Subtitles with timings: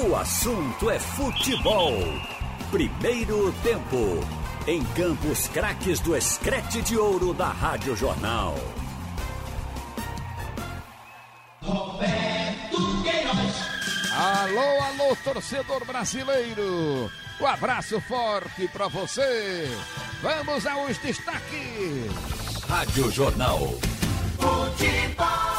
[0.00, 1.92] O assunto é futebol.
[2.70, 4.20] Primeiro tempo.
[4.64, 8.54] Em Campos Craques do Escrete de Ouro da Rádio Jornal.
[11.60, 13.56] Roberto Queiroz.
[14.12, 17.10] Alô, alô, torcedor brasileiro.
[17.40, 19.68] Um abraço forte para você.
[20.22, 22.12] Vamos aos destaques.
[22.68, 23.58] Rádio Jornal.
[24.38, 25.57] Futebol.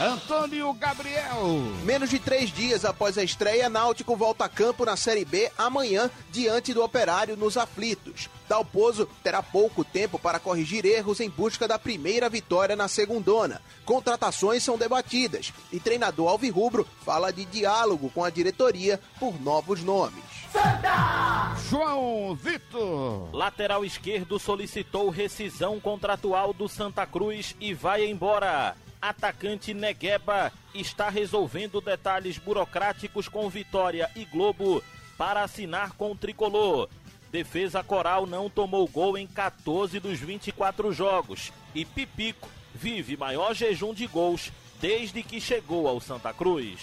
[0.00, 1.44] Antônio Gabriel.
[1.84, 6.10] Menos de três dias após a estreia, Náutico volta a campo na Série B amanhã,
[6.30, 8.28] diante do Operário nos aflitos.
[8.48, 13.62] Dalpozo terá pouco tempo para corrigir erros em busca da primeira vitória na segundona.
[13.84, 20.24] Contratações são debatidas e treinador Alvirrubro fala de diálogo com a diretoria por novos nomes.
[20.52, 21.54] Santa!
[21.70, 23.34] João Vitor.
[23.34, 28.76] Lateral esquerdo solicitou rescisão contratual do Santa Cruz e vai embora
[29.08, 34.82] atacante Negueba está resolvendo detalhes burocráticos com Vitória e Globo
[35.18, 36.88] para assinar com o tricolor.
[37.30, 43.92] Defesa Coral não tomou gol em 14 dos 24 jogos e Pipico vive maior jejum
[43.92, 46.80] de gols desde que chegou ao Santa Cruz.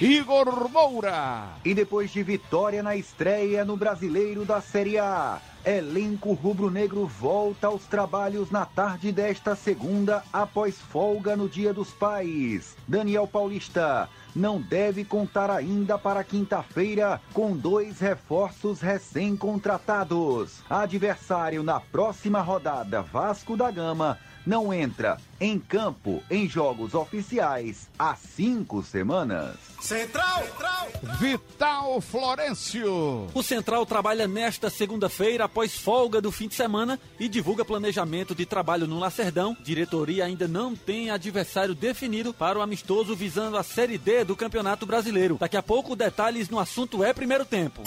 [0.00, 1.48] Igor Moura.
[1.64, 7.84] E depois de vitória na estreia no Brasileiro da Série A, elenco rubro-negro volta aos
[7.84, 12.76] trabalhos na tarde desta segunda após folga no Dia dos Pais.
[12.86, 20.62] Daniel Paulista não deve contar ainda para quinta-feira com dois reforços recém-contratados.
[20.68, 28.14] Adversário na próxima rodada Vasco da Gama não entra em campo em jogos oficiais há
[28.14, 29.56] cinco semanas.
[29.80, 33.26] Central, Central, Vital Florencio.
[33.34, 38.46] O Central trabalha nesta segunda-feira após folga do fim de semana e divulga planejamento de
[38.46, 39.56] trabalho no Lacerdão.
[39.62, 44.86] Diretoria ainda não tem adversário definido para o amistoso visando a Série D do Campeonato
[44.86, 45.36] Brasileiro.
[45.38, 47.82] Daqui a pouco detalhes no assunto é primeiro tempo.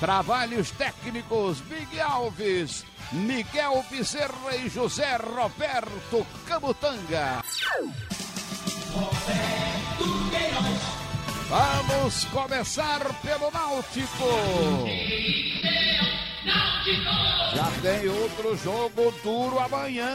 [0.00, 7.42] Trabalhos técnicos Big Alves Miguel Bezerra e José Roberto Camutanga.
[8.94, 9.72] Roberto
[11.52, 14.24] Vamos começar pelo Náutico.
[16.44, 20.10] Já tem outro jogo duro amanhã.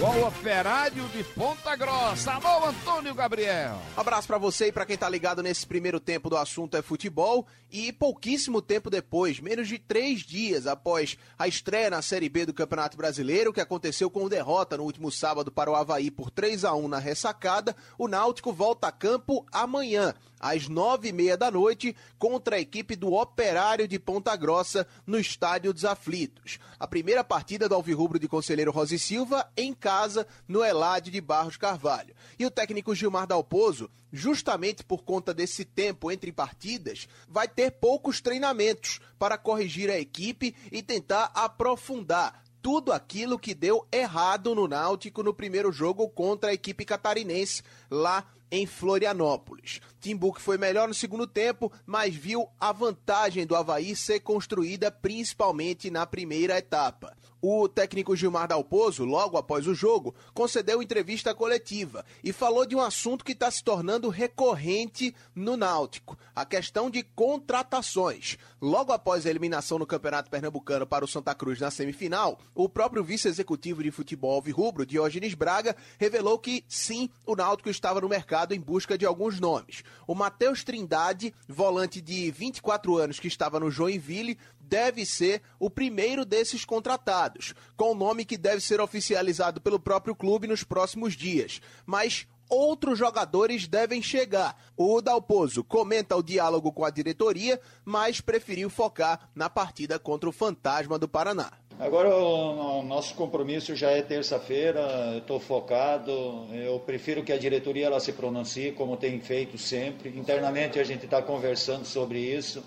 [0.00, 2.32] Com o Operário de Ponta Grossa.
[2.32, 3.80] Alô, Antônio Gabriel.
[3.96, 7.46] abraço para você e para quem tá ligado nesse primeiro tempo do assunto é futebol.
[7.70, 12.54] E pouquíssimo tempo depois, menos de três dias após a estreia na Série B do
[12.54, 16.74] Campeonato Brasileiro, que aconteceu com derrota no último sábado para o Havaí por 3 a
[16.74, 21.94] 1 na ressacada, o Náutico volta a campo amanhã às nove e meia da noite,
[22.18, 26.58] contra a equipe do Operário de Ponta Grossa, no Estádio dos Aflitos.
[26.78, 31.56] A primeira partida do Alvirrubro de Conselheiro Rosi Silva em casa, no Elade de Barros
[31.56, 32.14] Carvalho.
[32.38, 38.20] E o técnico Gilmar Dalpozo, justamente por conta desse tempo entre partidas, vai ter poucos
[38.20, 45.22] treinamentos para corrigir a equipe e tentar aprofundar tudo aquilo que deu errado no Náutico
[45.22, 49.80] no primeiro jogo contra a equipe catarinense lá em Florianópolis.
[50.00, 54.90] Timbu que foi melhor no segundo tempo, mas viu a vantagem do Havaí ser construída
[54.90, 57.16] principalmente na primeira etapa.
[57.40, 62.80] O técnico Gilmar Dalpozo, logo após o jogo, concedeu entrevista coletiva e falou de um
[62.80, 68.36] assunto que está se tornando recorrente no Náutico: a questão de contratações.
[68.60, 73.04] Logo após a eliminação no Campeonato Pernambucano para o Santa Cruz na semifinal, o próprio
[73.04, 78.60] vice-executivo de futebol Rubro, Diógenes Braga, revelou que sim, o Náutico estava no mercado em
[78.60, 79.84] busca de alguns nomes.
[80.06, 86.24] O Matheus Trindade, volante de 24 anos que estava no Joinville, deve ser o primeiro
[86.24, 91.60] desses contratados, com o nome que deve ser oficializado pelo próprio clube nos próximos dias.
[91.86, 94.56] Mas outros jogadores devem chegar.
[94.76, 100.32] O Dalpozo comenta o diálogo com a diretoria, mas preferiu focar na partida contra o
[100.32, 101.52] Fantasma do Paraná.
[101.78, 108.00] Agora o, nosso compromisso já é terça-feira, estou focado, eu prefiro que a diretoria ela
[108.00, 110.08] se pronuncie como tem feito sempre.
[110.10, 112.64] Internamente a gente está conversando sobre isso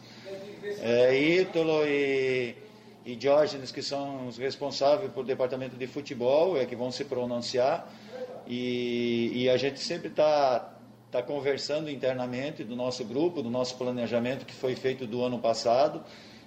[0.80, 2.56] é, Ítalo e,
[3.06, 7.91] e Diógenes, que são os responsáveis pelo departamento de futebol, é que vão se pronunciar.
[8.47, 10.74] E, e a gente sempre está
[11.12, 16.03] tá conversando internamente do nosso grupo, do nosso planejamento que foi feito do ano passado.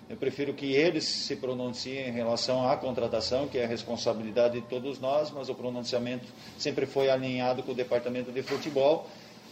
[0.08, 4.66] Eu prefiro que eles se pronunciem em relação à contratação, que é a responsabilidade de
[4.66, 6.26] todos nós, mas o pronunciamento
[6.58, 9.08] sempre foi alinhado com o departamento de futebol.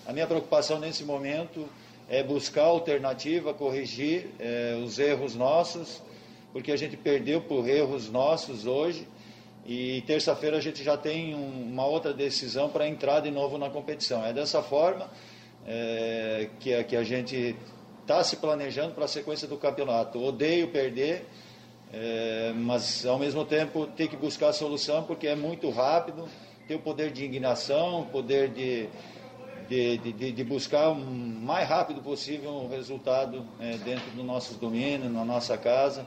[0.06, 1.66] A minha preocupação nesse momento
[2.06, 6.02] é buscar alternativa, corrigir é, os erros nossos,
[6.52, 9.08] porque a gente perdeu por erros nossos hoje
[9.64, 13.70] e terça-feira a gente já tem um, uma outra decisão para entrar de novo na
[13.70, 14.22] competição.
[14.22, 15.08] É dessa forma
[15.66, 17.56] é, que, que a gente
[18.02, 20.22] está se planejando para a sequência do campeonato.
[20.22, 21.26] Odeio perder,
[21.92, 26.28] é, mas ao mesmo tempo tem que buscar a solução porque é muito rápido,
[26.68, 28.88] tem o poder de indignação, o poder de,
[29.68, 35.10] de, de, de buscar o mais rápido possível um resultado é, dentro dos nossos domínios,
[35.10, 36.06] na nossa casa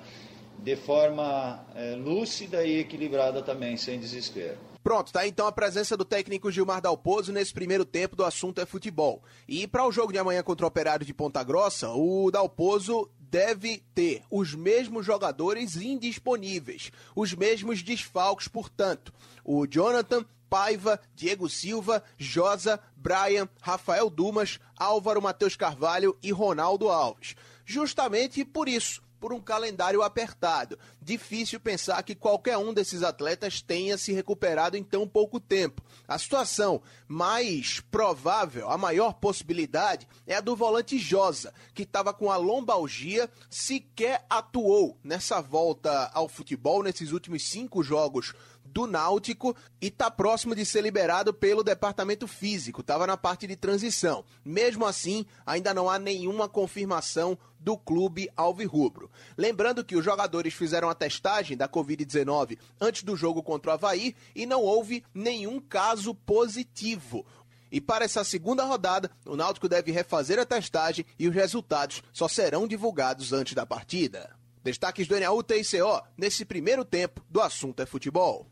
[0.57, 4.74] de forma é, lúcida e equilibrada também, sem desespero.
[4.85, 8.67] Pronto, tá então a presença do técnico Gilmar Dalpozo nesse primeiro tempo do assunto é
[8.67, 9.23] futebol.
[9.47, 13.83] E para o jogo de amanhã contra o Operário de Ponta Grossa, o Dalpozo deve
[13.95, 19.11] ter os mesmos jogadores indisponíveis, os mesmos desfalques, portanto.
[19.43, 27.35] O Jonathan, Paiva, Diego Silva, Josa, Brian, Rafael Dumas, Álvaro Matheus Carvalho e Ronaldo Alves.
[27.65, 30.77] Justamente por isso, por um calendário apertado.
[31.01, 35.81] Difícil pensar que qualquer um desses atletas tenha se recuperado em tão pouco tempo.
[36.07, 42.31] A situação mais provável, a maior possibilidade, é a do volante Josa, que estava com
[42.31, 48.31] a lombalgia, sequer atuou nessa volta ao futebol nesses últimos cinco jogos
[48.75, 53.55] do Náutico e está próximo de ser liberado pelo departamento físico, estava na parte de
[53.55, 54.25] transição.
[54.43, 59.09] Mesmo assim, ainda não há nenhuma confirmação do clube alvirrubro.
[59.37, 64.13] Lembrando que os jogadores fizeram a testagem da Covid-19 antes do jogo contra o Havaí
[64.35, 67.25] e não houve nenhum caso positivo.
[67.71, 72.27] E para essa segunda rodada, o Náutico deve refazer a testagem e os resultados só
[72.27, 74.35] serão divulgados antes da partida.
[74.65, 78.47] Destaques do NAU TICO nesse primeiro tempo do Assunto é Futebol.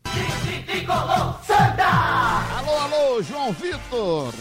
[2.56, 4.32] Alô, alô, João Vitor.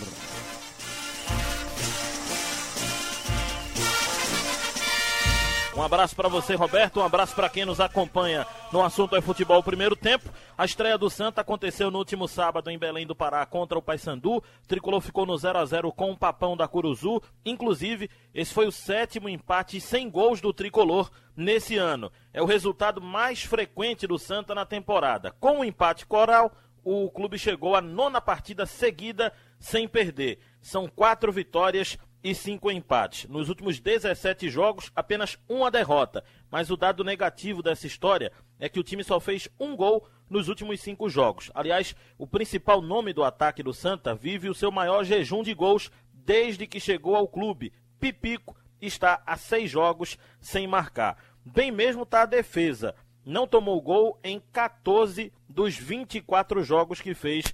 [5.75, 6.99] Um abraço para você, Roberto.
[6.99, 10.29] Um abraço para quem nos acompanha no assunto é futebol primeiro tempo.
[10.55, 14.37] A estreia do Santa aconteceu no último sábado em Belém do Pará contra o Paysandu.
[14.37, 17.21] O tricolor ficou no 0 a 0 com o Papão da Curuzu.
[17.43, 22.11] Inclusive, esse foi o sétimo empate sem gols do tricolor nesse ano.
[22.31, 25.31] É o resultado mais frequente do Santa na temporada.
[25.39, 26.51] Com o empate coral,
[26.83, 30.37] o clube chegou à nona partida seguida sem perder.
[30.61, 33.29] São quatro vitórias e cinco empates.
[33.29, 36.23] Nos últimos 17 jogos, apenas uma derrota.
[36.49, 40.47] Mas o dado negativo dessa história é que o time só fez um gol nos
[40.47, 41.51] últimos cinco jogos.
[41.53, 45.91] Aliás, o principal nome do ataque do Santa vive o seu maior jejum de gols
[46.13, 47.73] desde que chegou ao clube.
[47.99, 51.17] Pipico está a seis jogos sem marcar.
[51.45, 52.95] Bem mesmo está a defesa.
[53.25, 57.53] Não tomou gol em 14 dos 24 jogos que fez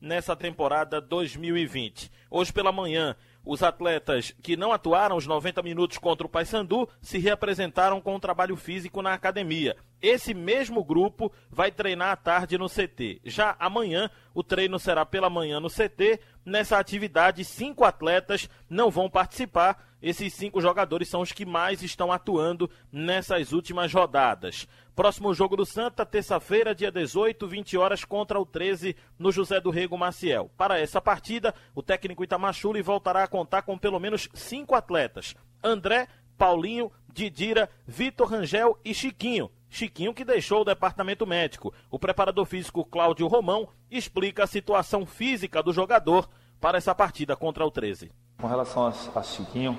[0.00, 2.10] nessa temporada 2020.
[2.30, 3.14] Hoje pela manhã,
[3.44, 8.20] os atletas que não atuaram os 90 minutos contra o Paysandu se reapresentaram com um
[8.20, 9.76] trabalho físico na academia.
[10.02, 13.20] Esse mesmo grupo vai treinar à tarde no CT.
[13.24, 16.20] Já amanhã, o treino será pela manhã no CT.
[16.44, 19.90] Nessa atividade, cinco atletas não vão participar.
[20.02, 24.66] Esses cinco jogadores são os que mais estão atuando nessas últimas rodadas.
[24.96, 29.70] Próximo jogo do Santa, terça-feira, dia 18, 20 horas, contra o 13, no José do
[29.70, 30.50] Rego Maciel.
[30.56, 36.08] Para essa partida, o técnico Itamachule voltará a contar com pelo menos cinco atletas: André,
[36.38, 39.50] Paulinho, Didira, Vitor Rangel e Chiquinho.
[39.70, 41.72] Chiquinho que deixou o departamento médico.
[41.88, 46.28] O preparador físico Cláudio Romão explica a situação física do jogador
[46.60, 48.10] para essa partida contra o 13.
[48.38, 49.78] Com relação a, Chiquinho,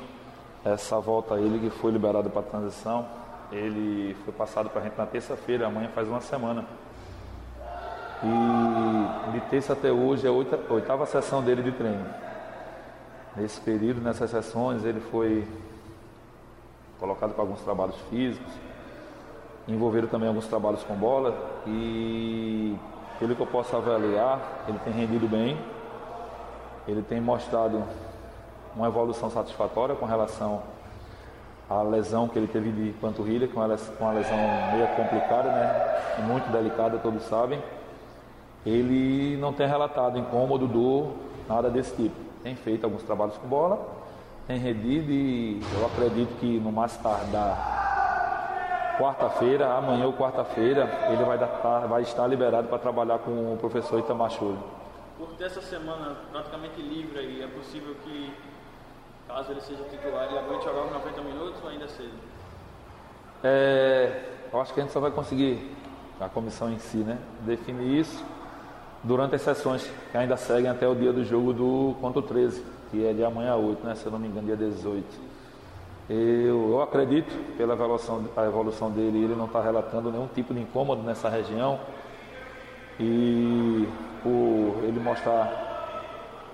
[0.64, 3.08] essa volta ele que foi liberado para a transição,
[3.52, 6.66] ele foi passado para a gente na terça-feira, amanhã faz uma semana.
[8.24, 12.06] E de terça até hoje é a oitava sessão dele de treino.
[13.36, 15.48] Nesse período, nessas sessões, ele foi
[17.00, 18.54] colocado para alguns trabalhos físicos,
[19.68, 21.36] envolveram também alguns trabalhos com bola
[21.68, 22.76] e
[23.20, 25.58] pelo que eu posso avaliar, ele tem rendido bem,
[26.88, 27.84] ele tem mostrado
[28.76, 30.64] uma evolução satisfatória com relação
[31.70, 34.38] a lesão que ele teve de panturrilha, é uma lesão
[34.74, 36.02] meio complicada, né?
[36.28, 37.62] muito delicada, todos sabem.
[38.66, 41.14] Ele não tem relatado incômodo, dor,
[41.48, 42.16] nada desse tipo.
[42.44, 43.80] Tem feito alguns trabalhos com bola,
[44.48, 47.81] tem rendido e eu acredito que no mais tardar
[49.02, 51.48] quarta-feira, amanhã ou quarta-feira, ele vai, dar,
[51.88, 57.18] vai, estar liberado para trabalhar com o professor Itamar Por ter essa semana praticamente livre
[57.18, 58.32] aí, é possível que
[59.28, 62.14] caso ele seja titular, ele aguente jogar uns 90 minutos ou ainda é cedo?
[63.44, 65.76] É, eu acho que a gente só vai conseguir,
[66.20, 68.24] a comissão em si, né, definir isso
[69.04, 72.64] durante as sessões que ainda seguem até o dia do jogo do contra o 13,
[72.92, 75.31] que é de amanhã 8, né, se eu não me engano, dia 18.
[76.14, 80.60] Eu, eu acredito, pela evolução, a evolução dele, ele não está relatando nenhum tipo de
[80.60, 81.80] incômodo nessa região.
[83.00, 83.88] E
[84.22, 85.72] por ele mostrar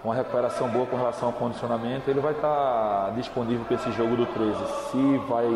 [0.04, 4.28] uma recuperação boa com relação ao condicionamento, ele vai estar disponível para esse jogo do
[4.28, 4.54] 13.
[4.92, 5.48] Se vai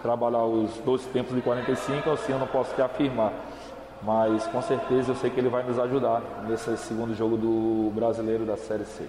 [0.00, 3.30] trabalhar os dois tempos de 45 ou se eu não posso te afirmar.
[4.02, 8.46] Mas com certeza eu sei que ele vai nos ajudar nesse segundo jogo do brasileiro
[8.46, 9.06] da Série C.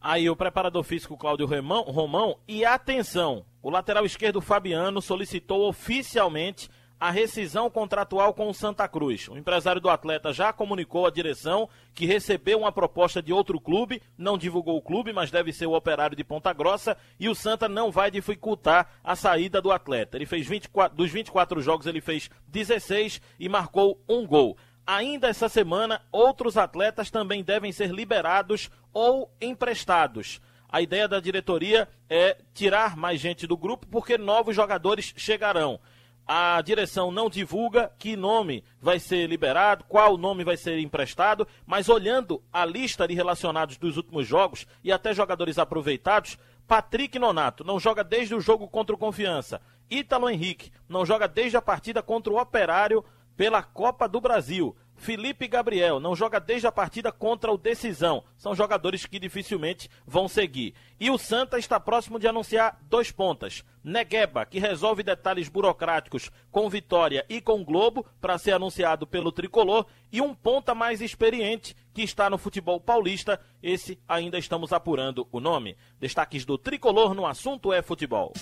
[0.00, 6.68] Aí o preparador físico Cláudio Romão e atenção, o lateral esquerdo Fabiano solicitou oficialmente
[7.02, 9.26] a rescisão contratual com o Santa Cruz.
[9.28, 14.00] O empresário do atleta já comunicou à direção que recebeu uma proposta de outro clube,
[14.16, 17.68] não divulgou o clube, mas deve ser o operário de Ponta Grossa, e o Santa
[17.68, 20.16] não vai dificultar a saída do atleta.
[20.16, 24.56] Ele fez 24, dos 24 jogos, ele fez 16 e marcou um gol.
[24.86, 30.40] Ainda essa semana, outros atletas também devem ser liberados ou emprestados.
[30.72, 35.78] A ideia da diretoria é tirar mais gente do grupo porque novos jogadores chegarão
[36.26, 41.88] a direção não divulga que nome vai ser liberado, qual nome vai ser emprestado, mas
[41.88, 47.78] olhando a lista de relacionados dos últimos jogos e até jogadores aproveitados, Patrick Nonato não
[47.78, 49.60] joga desde o jogo contra o Confiança.
[49.90, 53.04] Ítalo Henrique não joga desde a partida contra o Operário
[53.36, 54.76] pela Copa do Brasil.
[55.02, 58.22] Felipe Gabriel não joga desde a partida contra o Decisão.
[58.36, 60.74] São jogadores que dificilmente vão seguir.
[61.00, 63.64] E o Santa está próximo de anunciar dois pontas.
[63.82, 69.86] Negueba, que resolve detalhes burocráticos com Vitória e com Globo, para ser anunciado pelo Tricolor.
[70.12, 73.40] E um ponta mais experiente, que está no futebol paulista.
[73.60, 75.76] Esse ainda estamos apurando o nome.
[75.98, 78.32] Destaques do Tricolor no assunto é futebol.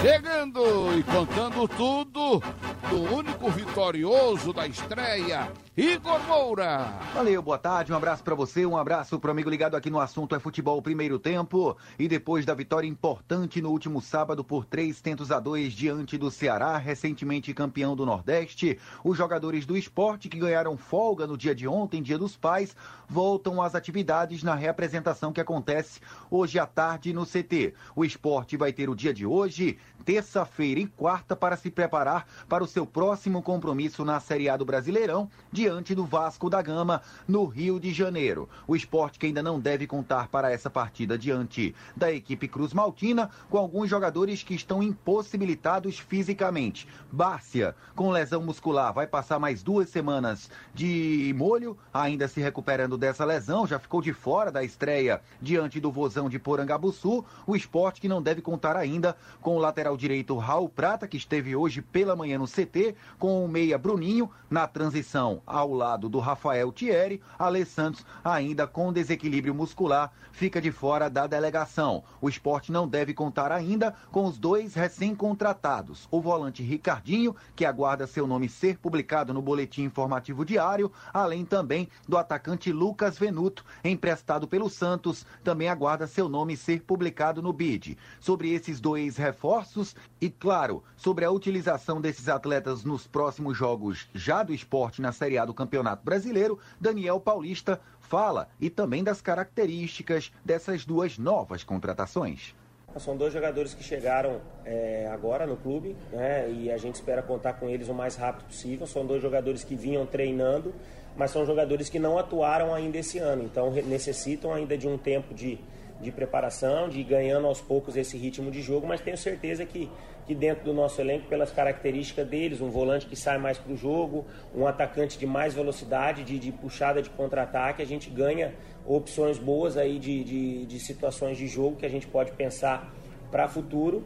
[0.00, 2.40] Chegando e contando tudo
[2.88, 7.00] do único vitorioso da estreia, Igor Moura.
[7.12, 10.32] Valeu, boa tarde, um abraço para você, um abraço pro amigo ligado aqui no assunto
[10.32, 11.76] é futebol primeiro tempo.
[11.98, 16.30] E depois da vitória importante no último sábado por três tentos a dois diante do
[16.30, 21.66] Ceará, recentemente campeão do Nordeste, os jogadores do esporte que ganharam folga no dia de
[21.66, 22.76] ontem, dia dos pais,
[23.08, 25.98] voltam às atividades na reapresentação que acontece
[26.30, 27.74] hoje à tarde no CT.
[27.96, 32.62] O esporte vai ter o dia de hoje, terça-feira e quarta para se preparar para
[32.62, 35.28] o seu próximo compromisso na Série A do Brasileirão,
[35.64, 38.46] diante do Vasco da Gama, no Rio de Janeiro.
[38.66, 43.30] O esporte que ainda não deve contar para essa partida diante da equipe Cruz Maltina,
[43.48, 46.86] com alguns jogadores que estão impossibilitados fisicamente.
[47.10, 53.24] Bárcia, com lesão muscular, vai passar mais duas semanas de molho, ainda se recuperando dessa
[53.24, 57.24] lesão, já ficou de fora da estreia diante do Vozão de Porangabuçu.
[57.46, 61.56] O esporte que não deve contar ainda com o lateral direito Raul Prata, que esteve
[61.56, 66.72] hoje pela manhã no CT, com o meia Bruninho na transição ao lado do Rafael
[66.72, 67.22] Thierry.
[67.38, 72.02] Ale Santos, ainda com desequilíbrio muscular, fica de fora da delegação.
[72.20, 78.06] O esporte não deve contar ainda com os dois recém-contratados: o volante Ricardinho, que aguarda
[78.06, 84.48] seu nome ser publicado no boletim informativo diário, além também do atacante Lucas Venuto, emprestado
[84.48, 87.96] pelo Santos, também aguarda seu nome ser publicado no BID.
[88.18, 94.42] Sobre esses dois reforços e, claro, sobre a utilização desses atletas nos próximos jogos já
[94.42, 100.32] do esporte na Série A do Campeonato Brasileiro, Daniel Paulista fala e também das características
[100.44, 102.54] dessas duas novas contratações.
[102.98, 107.54] São dois jogadores que chegaram é, agora no clube né, e a gente espera contar
[107.54, 108.86] com eles o mais rápido possível.
[108.86, 110.72] São dois jogadores que vinham treinando,
[111.16, 115.34] mas são jogadores que não atuaram ainda esse ano, então necessitam ainda de um tempo
[115.34, 115.58] de,
[116.00, 119.90] de preparação, de ir ganhando aos poucos esse ritmo de jogo, mas tenho certeza que,
[120.26, 123.76] que dentro do nosso elenco, pelas características deles, um volante que sai mais para o
[123.76, 128.54] jogo, um atacante de mais velocidade, de, de puxada de contra-ataque, a gente ganha
[128.86, 132.92] opções boas aí de, de, de situações de jogo que a gente pode pensar
[133.30, 134.04] para futuro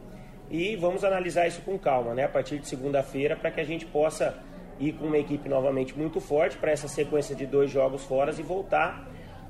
[0.49, 2.23] e vamos analisar isso com calma, né?
[2.23, 4.35] A partir de segunda-feira, para que a gente possa
[4.79, 8.41] ir com uma equipe novamente muito forte para essa sequência de dois jogos fora e
[8.41, 9.07] voltar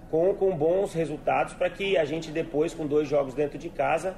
[0.09, 4.15] com, com bons resultados para que a gente depois, com dois jogos dentro de casa,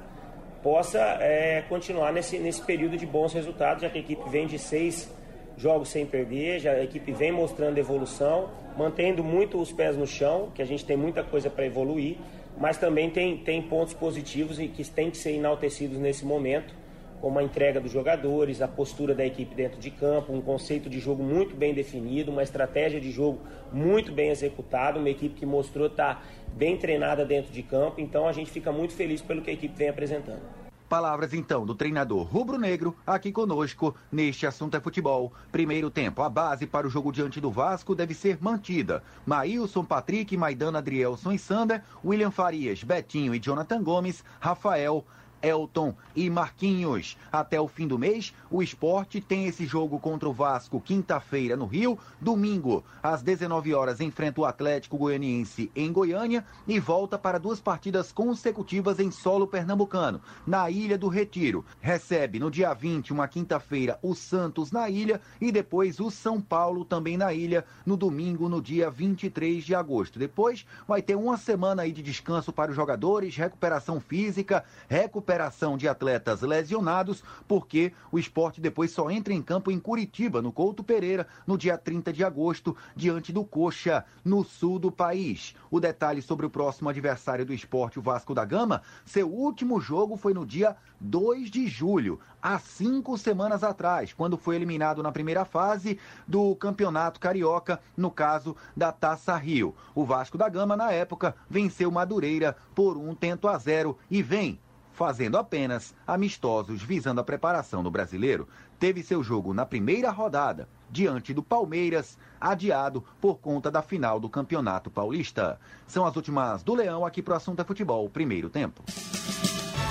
[0.62, 4.58] possa é, continuar nesse, nesse período de bons resultados, já que a equipe vem de
[4.58, 5.12] seis
[5.56, 10.50] jogos sem perder, já a equipe vem mostrando evolução, mantendo muito os pés no chão,
[10.54, 12.16] que a gente tem muita coisa para evoluir,
[12.56, 16.81] mas também tem, tem pontos positivos e que têm que ser enaltecidos nesse momento
[17.22, 20.98] como a entrega dos jogadores, a postura da equipe dentro de campo, um conceito de
[20.98, 23.38] jogo muito bem definido, uma estratégia de jogo
[23.72, 28.00] muito bem executada, uma equipe que mostrou estar bem treinada dentro de campo.
[28.00, 30.42] Então a gente fica muito feliz pelo que a equipe vem apresentando.
[30.88, 35.32] Palavras então do treinador rubro-negro aqui conosco neste assunto é futebol.
[35.52, 39.02] Primeiro tempo, a base para o jogo diante do Vasco deve ser mantida.
[39.24, 45.06] Maílson, Patrick, Maidana, Adrielson e Sander, William Farias, Betinho e Jonathan Gomes, Rafael,
[45.42, 47.16] Elton e Marquinhos.
[47.30, 51.66] Até o fim do mês, o esporte tem esse jogo contra o Vasco quinta-feira no
[51.66, 57.60] Rio, domingo às 19 horas enfrenta o Atlético Goianiense em Goiânia e volta para duas
[57.60, 61.64] partidas consecutivas em solo pernambucano, na Ilha do Retiro.
[61.80, 66.84] Recebe no dia 20, uma quinta-feira, o Santos na ilha e depois o São Paulo
[66.84, 70.18] também na ilha no domingo, no dia 23 de agosto.
[70.18, 75.31] Depois vai ter uma semana aí de descanso para os jogadores, recuperação física, recuperação
[75.78, 80.84] de atletas lesionados, porque o esporte depois só entra em campo em Curitiba, no Couto
[80.84, 85.54] Pereira, no dia 30 de agosto, diante do Coxa, no sul do país.
[85.70, 90.16] O detalhe sobre o próximo adversário do esporte, o Vasco da Gama, seu último jogo
[90.16, 95.44] foi no dia 2 de julho, há cinco semanas atrás, quando foi eliminado na primeira
[95.44, 99.74] fase do Campeonato Carioca, no caso da Taça Rio.
[99.94, 104.60] O Vasco da Gama, na época, venceu Madureira por um tento a zero e vem
[105.02, 108.46] fazendo apenas amistosos visando a preparação do brasileiro.
[108.78, 114.28] Teve seu jogo na primeira rodada, diante do Palmeiras, adiado por conta da final do
[114.28, 115.58] Campeonato Paulista.
[115.88, 118.84] São as últimas do Leão aqui para o Assunto é Futebol, primeiro tempo.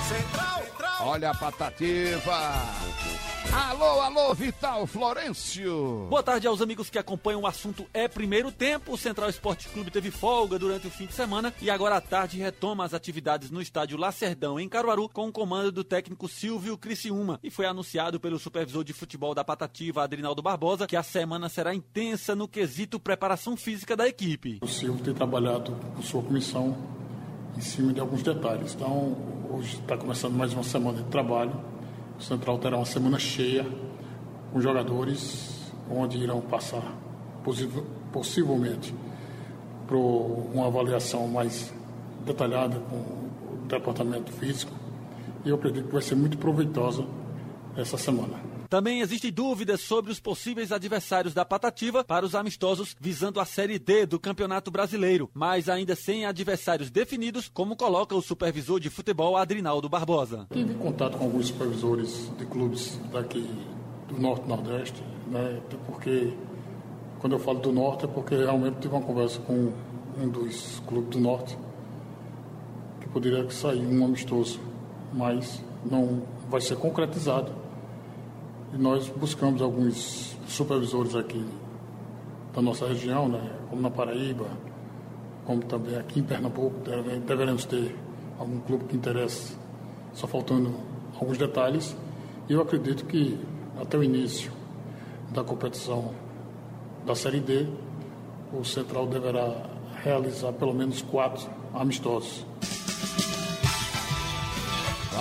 [0.08, 0.62] Central,
[1.04, 2.32] Olha a patativa.
[3.52, 6.06] Alô, alô, Vital Florencio.
[6.08, 8.92] Boa tarde aos amigos que acompanham o assunto É Primeiro Tempo.
[8.92, 12.38] O Central Esporte Clube teve folga durante o fim de semana e agora à tarde
[12.38, 17.40] retoma as atividades no estádio Lacerdão, em Caruaru, com o comando do técnico Silvio Criciúma.
[17.42, 21.74] E foi anunciado pelo supervisor de futebol da Patativa, Adrinaldo Barbosa, que a semana será
[21.74, 24.60] intensa no quesito preparação física da equipe.
[24.62, 26.76] O Silvio tem trabalhado com sua comissão
[27.56, 28.74] em cima de alguns detalhes.
[28.74, 31.52] Então, hoje está começando mais uma semana de trabalho
[32.18, 33.66] o Central terá uma semana cheia
[34.52, 36.84] com jogadores, onde irão passar
[38.12, 38.94] possivelmente
[39.88, 41.74] para uma avaliação mais
[42.24, 44.72] detalhada com o departamento físico.
[45.44, 47.04] E eu acredito que vai ser muito proveitosa
[47.76, 48.51] essa semana.
[48.72, 53.78] Também existem dúvidas sobre os possíveis adversários da Patativa para os amistosos visando a Série
[53.78, 59.36] D do Campeonato Brasileiro, mas ainda sem adversários definidos, como coloca o supervisor de futebol
[59.36, 60.46] Adrinaldo Barbosa.
[60.50, 63.46] Tive contato com alguns supervisores de clubes daqui
[64.08, 66.32] do Norte Nordeste, né, porque
[67.18, 69.70] quando eu falo do Norte é porque realmente tive uma conversa com
[70.18, 71.58] um dos clubes do Norte
[73.02, 74.58] que poderia sair um amistoso,
[75.12, 77.60] mas não vai ser concretizado
[78.72, 81.44] e nós buscamos alguns supervisores aqui
[82.54, 84.46] da nossa região, né, como na Paraíba,
[85.44, 86.76] como também aqui em Pernambuco,
[87.26, 87.96] deveremos ter
[88.38, 89.56] algum clube que interesse,
[90.12, 90.72] só faltando
[91.18, 91.96] alguns detalhes.
[92.48, 93.38] E eu acredito que
[93.80, 94.52] até o início
[95.30, 96.12] da competição
[97.06, 97.66] da Série D,
[98.52, 99.70] o Central deverá
[100.02, 102.46] realizar pelo menos quatro amistosos.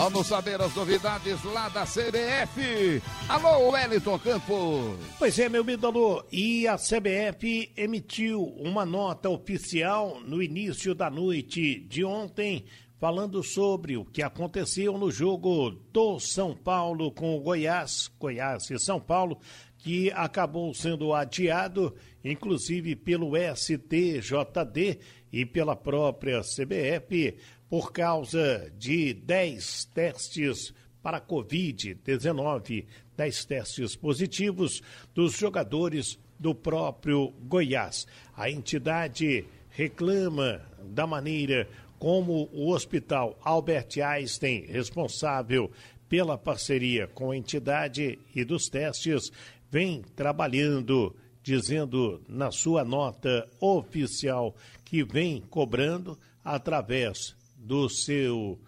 [0.01, 2.99] Vamos saber as novidades lá da CBF.
[3.29, 4.97] Alô, Wellington Campos.
[5.19, 6.25] Pois é, meu ídolo.
[6.31, 12.65] E a CBF emitiu uma nota oficial no início da noite de ontem,
[12.99, 18.79] falando sobre o que aconteceu no jogo do São Paulo com o Goiás, Goiás e
[18.79, 19.37] São Paulo,
[19.77, 24.99] que acabou sendo adiado, inclusive pelo STJD
[25.31, 27.37] e pela própria CBF
[27.71, 34.83] por causa de 10 testes para Covid-19, 10 testes positivos
[35.15, 38.05] dos jogadores do próprio Goiás.
[38.35, 41.65] A entidade reclama da maneira
[41.97, 45.71] como o Hospital Albert Einstein, responsável
[46.09, 49.31] pela parceria com a entidade e dos testes,
[49.69, 54.53] vem trabalhando, dizendo na sua nota oficial
[54.83, 58.59] que vem cobrando através do seu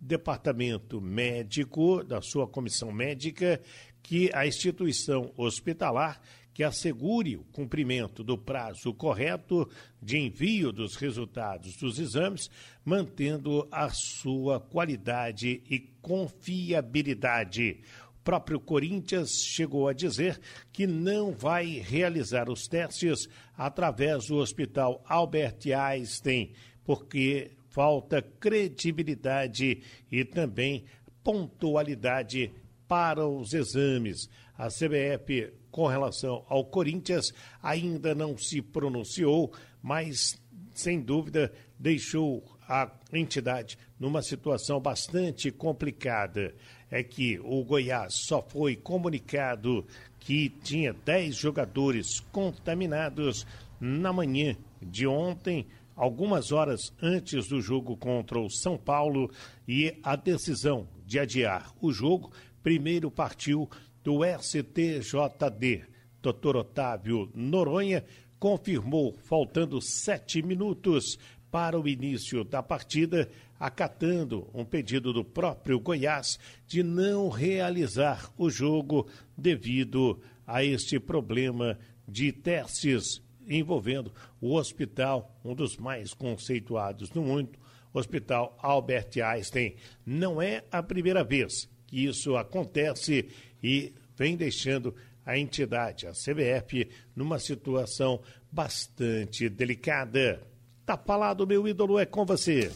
[0.00, 3.60] departamento médico, da sua comissão médica,
[4.02, 6.20] que a instituição hospitalar
[6.54, 9.70] que assegure o cumprimento do prazo correto
[10.02, 12.50] de envio dos resultados dos exames,
[12.84, 17.80] mantendo a sua qualidade e confiabilidade.
[18.18, 20.40] O próprio Corinthians chegou a dizer
[20.72, 30.24] que não vai realizar os testes através do Hospital Albert Einstein, porque falta credibilidade e
[30.24, 30.84] também
[31.22, 32.50] pontualidade
[32.88, 34.28] para os exames.
[34.56, 40.42] A CBF, com relação ao Corinthians, ainda não se pronunciou, mas,
[40.74, 46.56] sem dúvida, deixou a entidade numa situação bastante complicada.
[46.90, 49.86] É que o Goiás só foi comunicado
[50.18, 53.46] que tinha 10 jogadores contaminados
[53.80, 55.64] na manhã de ontem
[55.98, 59.28] algumas horas antes do jogo contra o São Paulo
[59.66, 62.30] e a decisão de adiar o jogo,
[62.62, 63.68] primeiro partiu
[64.04, 65.84] do STJD.
[66.22, 66.56] Dr.
[66.56, 68.04] Otávio Noronha
[68.38, 71.18] confirmou, faltando sete minutos
[71.50, 78.48] para o início da partida, acatando um pedido do próprio Goiás de não realizar o
[78.48, 87.22] jogo devido a este problema de testes envolvendo o hospital, um dos mais conceituados no
[87.22, 87.58] mundo,
[87.92, 89.74] Hospital Albert Einstein.
[90.04, 93.28] Não é a primeira vez que isso acontece
[93.62, 100.42] e vem deixando a entidade, a CBF, numa situação bastante delicada.
[100.86, 102.72] Tá falado, meu ídolo, é com você.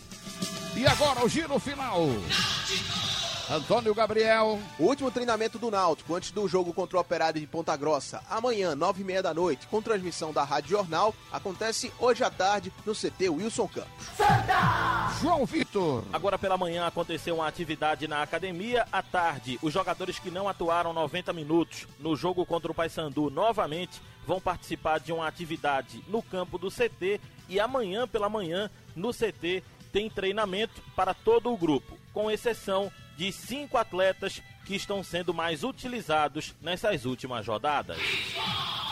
[0.76, 2.08] E agora o giro final.
[3.53, 4.59] Antônio Gabriel.
[4.79, 8.75] O último treinamento do Náutico antes do jogo contra o Operário de Ponta Grossa, amanhã,
[8.75, 12.95] nove e meia da noite, com transmissão da Rádio Jornal, acontece hoje à tarde no
[12.95, 14.07] CT Wilson Campos.
[14.17, 15.12] Santa!
[15.21, 16.03] João Vitor.
[16.15, 18.87] Agora pela manhã aconteceu uma atividade na academia.
[18.91, 24.01] À tarde, os jogadores que não atuaram 90 minutos no jogo contra o Paysandu novamente
[24.27, 29.62] vão participar de uma atividade no campo do CT e amanhã pela manhã no CT
[29.93, 32.91] tem treinamento para todo o grupo, com exceção
[33.22, 37.96] de cinco atletas que estão sendo mais utilizados nessas últimas rodadas.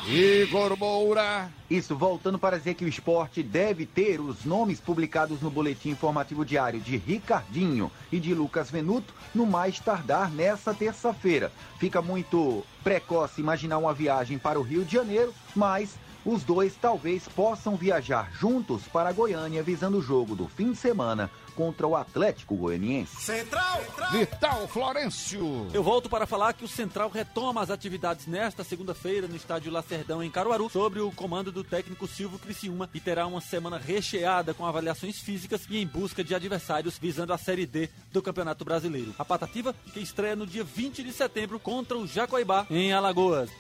[0.07, 1.51] Igor Moura.
[1.69, 6.45] Isso, voltando para dizer que o esporte deve ter os nomes publicados no boletim informativo
[6.45, 11.51] diário de Ricardinho e de Lucas Venuto no mais tardar nessa terça-feira.
[11.81, 17.27] Fica muito precoce imaginar uma viagem para o Rio de Janeiro, mas os dois talvez
[17.27, 21.29] possam viajar juntos para Goiânia visando o jogo do fim de semana
[21.61, 23.21] contra o Atlético Goianiense.
[23.21, 25.69] Central, Vital Florencio.
[25.75, 30.23] Eu volto para falar que o Central retoma as atividades nesta segunda-feira no estádio Lacerdão
[30.23, 34.65] em Caruaru, sob o comando do técnico Silvio Criciúma e terá uma semana recheada com
[34.65, 39.15] avaliações físicas e em busca de adversários visando a Série D do Campeonato Brasileiro.
[39.19, 43.51] A Patativa que estreia no dia 20 de setembro contra o Jacoibá em Alagoas.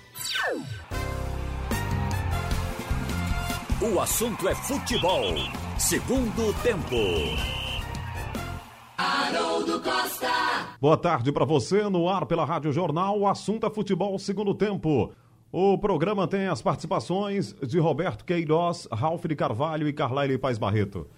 [3.82, 5.34] O assunto é futebol.
[5.78, 7.59] Segundo tempo.
[9.00, 10.28] Haroldo Costa.
[10.78, 13.18] Boa tarde para você no ar pela Rádio Jornal.
[13.18, 15.10] O assunto é futebol segundo tempo.
[15.50, 21.08] O programa tem as participações de Roberto Queiroz, Ralf de Carvalho e Carlaile Paz Barreto.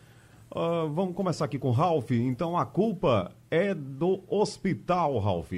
[0.49, 2.13] Uh, vamos começar aqui com Ralf.
[2.13, 5.51] Então a culpa é do hospital, Ralf.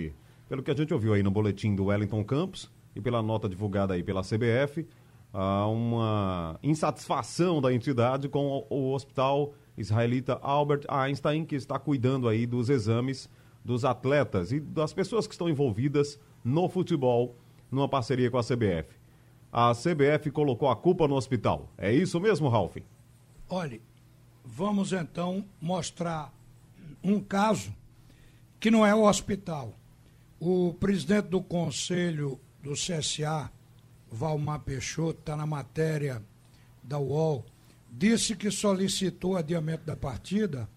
[0.49, 3.93] Pelo que a gente ouviu aí no boletim do Wellington Campos e pela nota divulgada
[3.93, 4.89] aí pela CBF,
[5.31, 12.29] há uma insatisfação da entidade com o, o hospital israelita Albert Einstein, que está cuidando
[12.29, 13.29] aí dos exames
[13.65, 17.35] dos atletas e das pessoas que estão envolvidas no futebol,
[17.71, 18.95] numa parceria com a CBF.
[19.51, 21.73] A CBF colocou a culpa no hospital.
[21.79, 22.77] É isso mesmo, Ralf?
[23.49, 23.81] Olhe,
[24.45, 26.33] vamos então mostrar
[27.03, 27.75] um caso
[28.61, 29.73] que não é o hospital.
[30.39, 33.51] O presidente do conselho do CSA,
[34.11, 36.23] Valmar Peixoto, está na matéria
[36.83, 37.45] da UOL,
[37.97, 40.69] disse que solicitou adiamento da partida,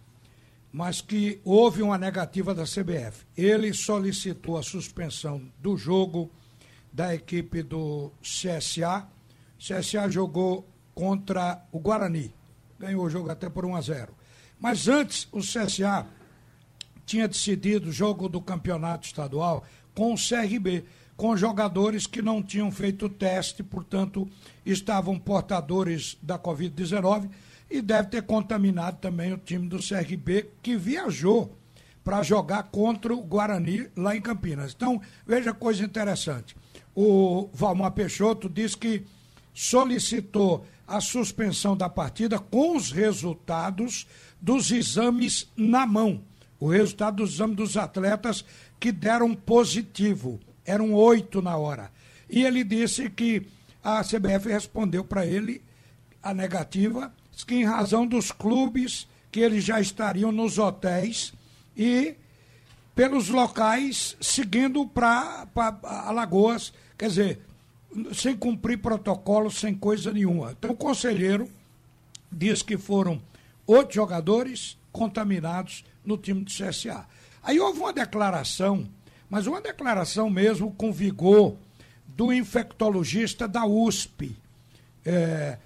[0.71, 3.25] mas que houve uma negativa da CBF.
[3.36, 6.30] Ele solicitou a suspensão do jogo
[6.93, 9.08] da equipe do CSA.
[9.58, 12.34] CSA jogou contra o Guarani.
[12.80, 14.13] Ganhou o jogo até por 1 a 0.
[14.60, 16.06] Mas antes, o CSA
[17.06, 20.86] tinha decidido o jogo do campeonato estadual com o CRB
[21.17, 24.30] com jogadores que não tinham feito teste, portanto,
[24.63, 27.27] estavam portadores da Covid-19
[27.69, 31.58] e deve ter contaminado também o time do CRB, que viajou
[32.03, 34.73] para jogar contra o Guarani lá em Campinas.
[34.73, 36.56] Então, veja coisa interessante.
[36.95, 39.03] O Valmar Peixoto disse que
[39.53, 44.08] solicitou a suspensão da partida com os resultados
[44.39, 46.21] dos exames na mão.
[46.60, 48.45] O resultado dos exames dos atletas
[48.80, 51.89] que deram positivo eram oito na hora.
[52.30, 53.47] E ele disse que
[53.82, 55.63] a CBF respondeu para ele
[56.21, 57.12] a negativa,
[57.47, 61.34] que em razão dos clubes que eles já estariam nos hotéis
[61.75, 62.15] e
[62.93, 65.47] pelos locais seguindo para
[65.84, 67.41] Alagoas, quer dizer,
[68.13, 70.51] sem cumprir protocolo, sem coisa nenhuma.
[70.51, 71.49] Então o conselheiro
[72.32, 73.21] diz que foram
[73.65, 77.06] oito jogadores contaminados no time do CSA.
[77.43, 78.89] Aí houve uma declaração
[79.30, 81.56] mas uma declaração mesmo com vigor
[82.08, 84.36] do infectologista da USP.
[85.06, 85.58] É,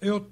[0.00, 0.28] eu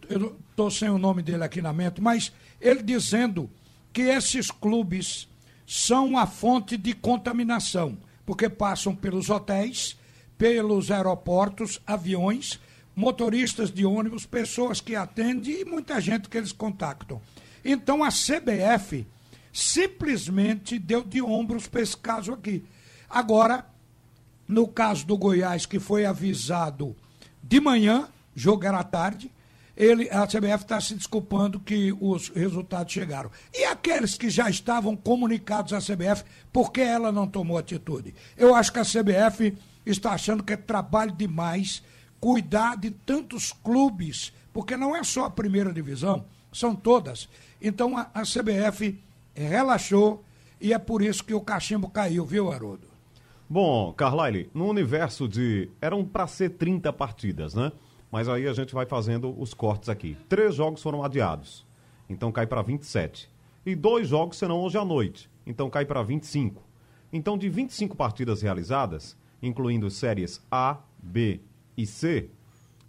[0.50, 3.50] estou sem o nome dele aqui na mente, mas ele dizendo
[3.92, 5.28] que esses clubes
[5.66, 9.96] são a fonte de contaminação, porque passam pelos hotéis,
[10.38, 12.60] pelos aeroportos, aviões,
[12.94, 17.20] motoristas de ônibus, pessoas que atendem e muita gente que eles contactam.
[17.64, 19.06] Então a CBF
[19.56, 22.62] simplesmente deu de ombros para esse caso aqui.
[23.08, 23.66] Agora,
[24.46, 26.94] no caso do Goiás, que foi avisado
[27.42, 29.32] de manhã, jogo era à tarde,
[29.74, 33.30] ele, a CBF está se desculpando que os resultados chegaram.
[33.52, 38.14] E aqueles que já estavam comunicados à CBF, por que ela não tomou atitude?
[38.36, 41.82] Eu acho que a CBF está achando que é trabalho demais
[42.20, 47.26] cuidar de tantos clubes, porque não é só a primeira divisão, são todas.
[47.60, 48.98] Então a, a CBF
[49.44, 50.24] relaxou
[50.60, 52.88] e é por isso que o cachimbo caiu, viu, Haroldo?
[53.48, 55.70] Bom, Carlyle, no universo de.
[55.80, 57.70] Eram para ser 30 partidas, né?
[58.10, 60.16] Mas aí a gente vai fazendo os cortes aqui.
[60.28, 61.64] Três jogos foram adiados,
[62.08, 63.30] então cai para 27.
[63.64, 66.62] E dois jogos serão hoje à noite, então cai para 25.
[67.12, 71.40] Então, de 25 partidas realizadas, incluindo séries A, B
[71.76, 72.30] e C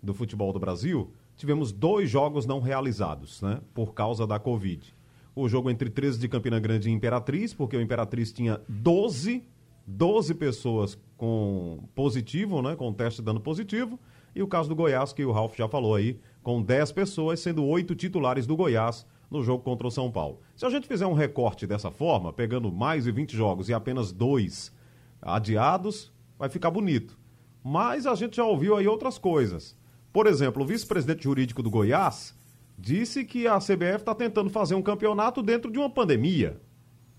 [0.02, 3.60] do futebol do Brasil, tivemos dois jogos não realizados, né?
[3.74, 4.94] Por causa da Covid.
[5.40, 9.44] O jogo entre 13 de Campina Grande e Imperatriz, porque o Imperatriz tinha 12,
[9.86, 12.76] 12 pessoas com positivo, né?
[12.76, 14.00] Com teste dando positivo.
[14.34, 17.64] E o caso do Goiás, que o Ralf já falou aí, com 10 pessoas, sendo
[17.66, 20.42] oito titulares do Goiás no jogo contra o São Paulo.
[20.56, 24.12] Se a gente fizer um recorte dessa forma, pegando mais de 20 jogos e apenas
[24.12, 24.74] dois
[25.22, 27.16] adiados, vai ficar bonito.
[27.64, 29.78] Mas a gente já ouviu aí outras coisas.
[30.12, 32.36] Por exemplo, o vice-presidente jurídico do Goiás
[32.78, 36.62] disse que a CBF está tentando fazer um campeonato dentro de uma pandemia.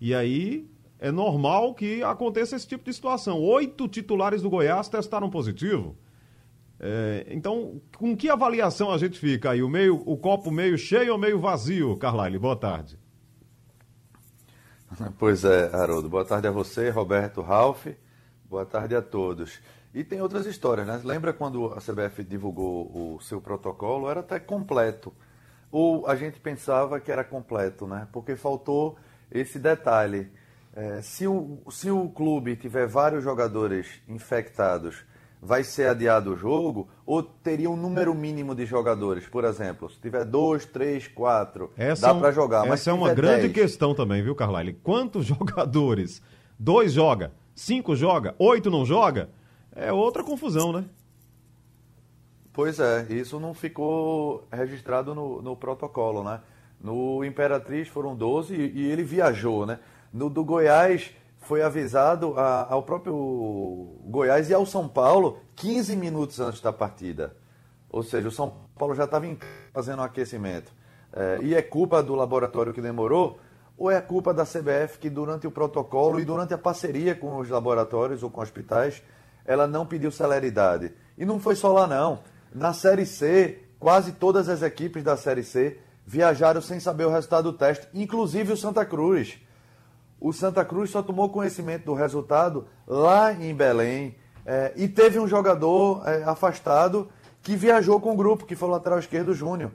[0.00, 3.40] E aí é normal que aconteça esse tipo de situação.
[3.40, 5.96] Oito titulares do Goiás testaram positivo.
[6.80, 9.62] É, então, com que avaliação a gente fica aí?
[9.62, 12.38] O, meio, o copo meio cheio ou meio vazio, Carlyle?
[12.38, 12.98] Boa tarde.
[15.18, 16.08] Pois é, Haroldo.
[16.08, 17.86] Boa tarde a você, Roberto, Ralph.
[18.48, 19.60] Boa tarde a todos.
[19.92, 20.98] E tem outras histórias, né?
[21.04, 24.08] Lembra quando a CBF divulgou o seu protocolo?
[24.08, 25.12] Era até completo.
[25.70, 28.08] Ou a gente pensava que era completo, né?
[28.12, 28.96] Porque faltou
[29.30, 30.30] esse detalhe.
[30.74, 35.04] É, se, o, se o clube tiver vários jogadores infectados,
[35.40, 36.88] vai ser adiado o jogo?
[37.04, 39.26] Ou teria um número mínimo de jogadores?
[39.26, 42.60] Por exemplo, se tiver dois, três, quatro, essa dá para jogar.
[42.60, 43.52] Essa mas é uma grande dez...
[43.52, 44.74] questão também, viu, Carlyle?
[44.74, 46.22] Quantos jogadores?
[46.58, 49.30] Dois joga, cinco joga, oito não joga?
[49.74, 50.84] É outra confusão, né?
[52.58, 56.40] Pois é, isso não ficou registrado no, no protocolo, né?
[56.80, 59.78] No Imperatriz foram 12 e, e ele viajou, né?
[60.12, 63.14] No do Goiás foi avisado a, ao próprio
[64.06, 67.36] Goiás e ao São Paulo 15 minutos antes da partida.
[67.88, 69.24] Ou seja, o São Paulo já estava
[69.72, 70.72] fazendo um aquecimento.
[71.12, 73.38] É, e é culpa do laboratório que demorou?
[73.76, 77.48] Ou é culpa da CBF que durante o protocolo e durante a parceria com os
[77.48, 79.00] laboratórios ou com hospitais,
[79.44, 80.92] ela não pediu celeridade?
[81.16, 82.18] E não foi só lá não.
[82.54, 87.52] Na Série C, quase todas as equipes da Série C viajaram sem saber o resultado
[87.52, 89.38] do teste, inclusive o Santa Cruz.
[90.18, 95.28] O Santa Cruz só tomou conhecimento do resultado lá em Belém é, e teve um
[95.28, 97.10] jogador é, afastado
[97.42, 99.70] que viajou com o grupo, que foi o lateral esquerdo Júnior.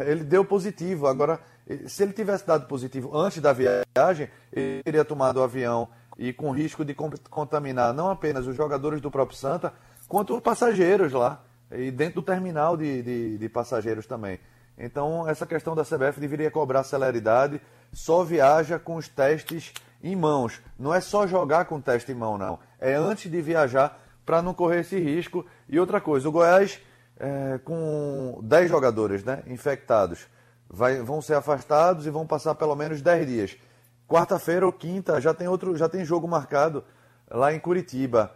[0.00, 1.06] Ele deu positivo.
[1.06, 1.38] Agora,
[1.86, 5.88] se ele tivesse dado positivo antes da viagem, ele teria tomado o avião
[6.18, 9.72] e com risco de contaminar não apenas os jogadores do próprio Santa,
[10.08, 11.42] quanto os passageiros lá
[11.74, 14.38] e dentro do terminal de, de, de, passageiros também.
[14.76, 17.60] Então, essa questão da CBF deveria cobrar celeridade,
[17.92, 20.60] só viaja com os testes em mãos.
[20.78, 22.58] Não é só jogar com teste em mão, não.
[22.80, 25.44] É antes de viajar para não correr esse risco.
[25.68, 26.80] E outra coisa, o Goiás,
[27.18, 30.26] é, com 10 jogadores né, infectados,
[30.68, 33.56] vai, vão ser afastados e vão passar pelo menos 10 dias.
[34.08, 36.84] Quarta-feira ou quinta já tem outro, já tem jogo marcado
[37.30, 38.34] lá em Curitiba.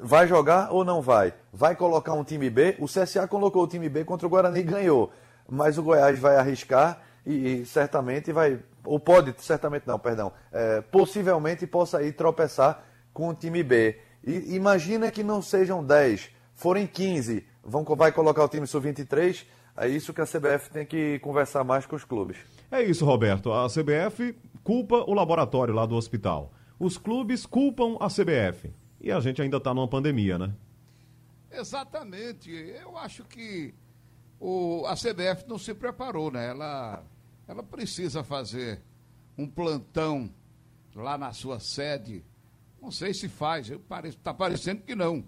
[0.00, 1.34] Vai jogar ou não vai?
[1.52, 2.76] Vai colocar um time B?
[2.78, 5.12] O CSA colocou o time B contra o Guarani e ganhou.
[5.48, 8.58] Mas o Goiás vai arriscar e, e certamente vai.
[8.84, 10.32] Ou pode, certamente não, perdão.
[10.52, 13.98] É, possivelmente possa ir tropeçar com o time B.
[14.24, 17.46] E imagina que não sejam 10, forem 15.
[17.64, 19.44] Vão, vai colocar o time sub-23.
[19.76, 22.38] É isso que a CBF tem que conversar mais com os clubes.
[22.70, 23.52] É isso, Roberto.
[23.52, 24.34] A CBF
[24.64, 26.52] culpa o laboratório lá do hospital.
[26.78, 28.72] Os clubes culpam a CBF.
[29.00, 30.54] E a gente ainda está numa pandemia, né?
[31.50, 32.50] Exatamente.
[32.50, 33.74] Eu acho que
[34.40, 36.48] o, a CBF não se preparou, né?
[36.48, 37.04] Ela,
[37.46, 38.80] ela precisa fazer
[39.36, 40.30] um plantão
[40.94, 42.24] lá na sua sede.
[42.80, 43.70] Não sei se faz,
[44.04, 45.24] está parecendo que não.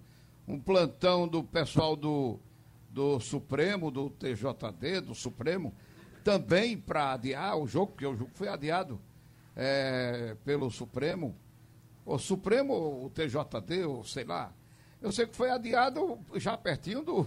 [0.46, 2.38] Um plantão do pessoal do,
[2.90, 5.74] do Supremo, do TJD, do Supremo,
[6.24, 9.00] também para adiar o jogo, porque o jogo foi adiado
[9.54, 11.34] é, pelo Supremo
[12.08, 14.50] o Supremo, o TJD, ou sei lá.
[15.00, 17.26] Eu sei que foi adiado já pertinho do,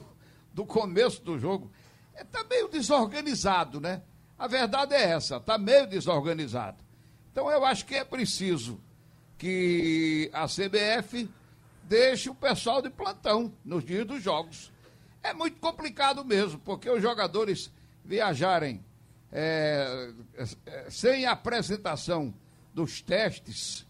[0.52, 1.72] do começo do jogo.
[2.16, 4.02] Está é, meio desorganizado, né?
[4.40, 6.84] A verdade é essa, está meio desorganizado.
[7.32, 8.82] Então eu acho que é preciso
[9.38, 11.30] que a CBF
[11.84, 14.72] deixe o pessoal de plantão nos dias dos jogos.
[15.22, 17.72] É muito complicado mesmo, porque os jogadores
[18.04, 18.84] viajarem
[19.32, 20.12] é,
[20.66, 22.34] é, sem apresentação
[22.74, 23.86] dos testes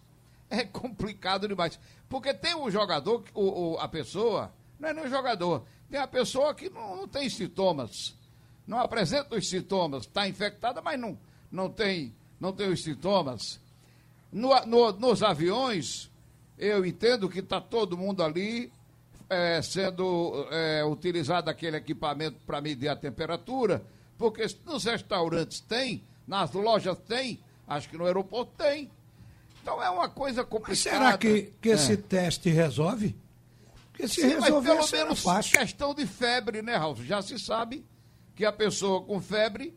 [0.60, 1.80] é complicado demais.
[2.10, 6.54] Porque tem o jogador, o, o, a pessoa, não é nem jogador, tem a pessoa
[6.54, 8.14] que não, não tem sintomas,
[8.68, 11.18] não apresenta os sintomas, está infectada, mas não,
[11.52, 13.60] não, tem, não tem os sintomas.
[14.32, 16.12] No, no, nos aviões,
[16.58, 18.72] eu entendo que está todo mundo ali
[19.30, 23.84] é, sendo é, utilizado aquele equipamento para medir a temperatura,
[24.18, 28.90] porque nos restaurantes tem, nas lojas tem, acho que no aeroporto tem.
[29.62, 30.72] Então é uma coisa complicada.
[30.72, 31.98] Mas será que, que esse é.
[31.98, 33.16] teste resolve?
[33.92, 35.60] Porque se Sim, resolver, pelo menos fácil.
[35.60, 37.00] questão de febre, né, Ralf?
[37.02, 37.86] Já se sabe
[38.36, 39.76] que a pessoa com febre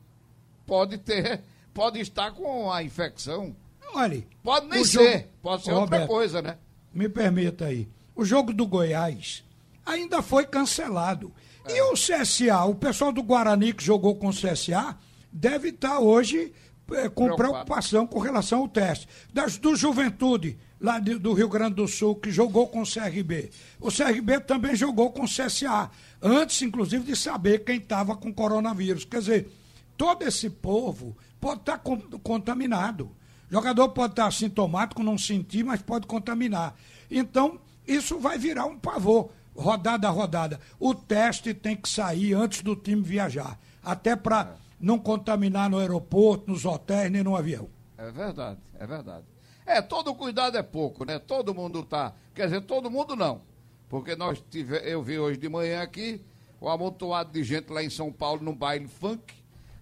[0.67, 1.43] pode ter,
[1.75, 3.55] pode estar com a infecção.
[3.93, 4.25] Olha.
[4.43, 5.29] Pode nem ser, jogo...
[5.43, 6.59] pode ser Roberto, outra coisa, né?
[6.93, 7.89] Me permita aí.
[8.15, 9.45] O jogo do Goiás
[9.85, 11.33] ainda foi cancelado.
[11.67, 11.77] É.
[11.77, 14.97] E o CSA, o pessoal do Guarani que jogou com o CSA,
[15.33, 16.53] deve estar hoje
[16.93, 19.09] é, com preocupação com relação ao teste.
[19.33, 23.51] Das, do Juventude, lá de, do Rio Grande do Sul, que jogou com o CRB.
[23.81, 29.05] O CRB também jogou com o CSA, antes, inclusive, de saber quem estava com coronavírus.
[29.05, 29.49] Quer dizer,
[29.97, 31.91] todo esse povo pode estar tá
[32.23, 33.05] contaminado.
[33.51, 36.75] O jogador pode estar tá sintomático, não sentir, mas pode contaminar.
[37.11, 40.61] Então, isso vai virar um pavor, rodada a rodada.
[40.79, 46.51] O teste tem que sair antes do time viajar, até para não contaminar no aeroporto,
[46.51, 47.69] nos hotéis, nem no avião.
[47.97, 49.25] É verdade, é verdade.
[49.65, 51.19] É, todo cuidado é pouco, né?
[51.19, 52.13] Todo mundo tá.
[52.35, 53.41] Quer dizer, todo mundo não.
[53.89, 56.23] Porque nós tive, eu vi hoje de manhã aqui
[56.61, 59.35] o amontoado de gente lá em São Paulo no baile funk.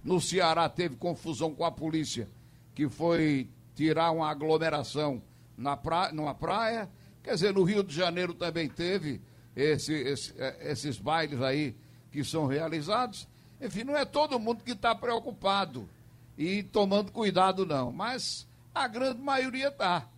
[0.05, 2.29] No Ceará teve confusão com a polícia,
[2.75, 5.21] que foi tirar uma aglomeração
[5.57, 5.79] na
[6.13, 6.89] numa praia.
[7.23, 9.21] Quer dizer, no Rio de Janeiro também teve
[9.57, 11.77] esse, esse, é, esses bailes aí
[12.11, 13.29] que são realizados.
[13.63, 15.89] Enfim, não é todo mundo que está preocupado
[16.37, 17.93] e tomando cuidado, não.
[17.93, 18.45] Mas
[18.75, 20.09] a grande maioria está.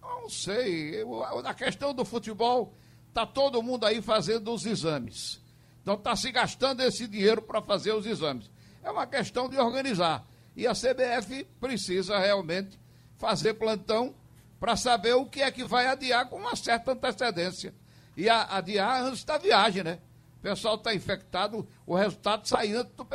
[0.00, 1.00] Não sei.
[1.00, 2.74] Eu, a questão do futebol,
[3.08, 5.40] está todo mundo aí fazendo os exames.
[5.80, 8.50] Então está se gastando esse dinheiro para fazer os exames.
[8.82, 10.26] É uma questão de organizar.
[10.54, 12.78] E a CBF precisa realmente
[13.16, 14.14] fazer plantão
[14.60, 17.74] para saber o que é que vai adiar com uma certa antecedência.
[18.16, 19.98] E a, adiar antes da viagem, né?
[20.42, 23.06] O pessoal está infectado, o resultado sai antes do,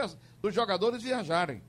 [0.42, 1.62] dos jogadores viajarem.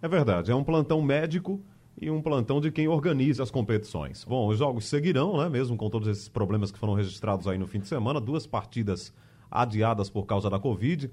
[0.00, 1.60] É verdade, é um plantão médico
[2.00, 4.24] e um plantão de quem organiza as competições.
[4.24, 5.50] Bom, os jogos seguirão, né?
[5.50, 9.12] Mesmo com todos esses problemas que foram registrados aí no fim de semana, duas partidas
[9.50, 11.10] adiadas por causa da Covid.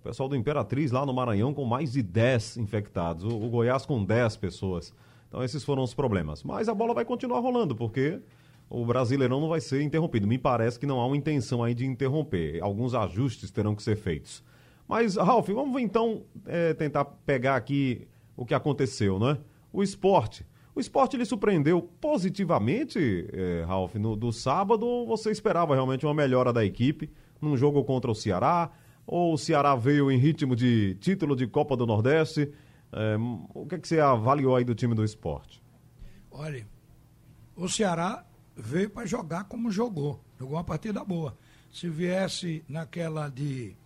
[0.00, 3.84] O pessoal do Imperatriz lá no Maranhão com mais de 10 infectados, o, o Goiás
[3.84, 4.94] com 10 pessoas.
[5.28, 6.42] Então esses foram os problemas.
[6.42, 8.18] Mas a bola vai continuar rolando, porque
[8.70, 10.28] o Brasileirão não vai ser interrompido.
[10.28, 12.62] Me parece que não há uma intenção aí de interromper.
[12.62, 14.44] Alguns ajustes terão que ser feitos.
[14.86, 18.06] Mas, Ralf, vamos então é, tentar pegar aqui
[18.36, 19.38] o que aconteceu, né?
[19.72, 20.46] O esporte.
[20.72, 26.52] O esporte ele surpreendeu positivamente, é, Ralf, no, do sábado, você esperava realmente uma melhora
[26.52, 28.70] da equipe num jogo contra o Ceará?
[29.04, 32.52] Ou o Ceará veio em ritmo de título de Copa do Nordeste?
[32.92, 33.16] É,
[33.52, 35.60] o que, é que você avaliou aí do time do esporte?
[36.30, 36.64] Olha,
[37.56, 38.24] o Ceará
[38.56, 40.22] veio para jogar como jogou.
[40.38, 41.36] Jogou uma partida boa.
[41.70, 43.76] Se viesse naquela de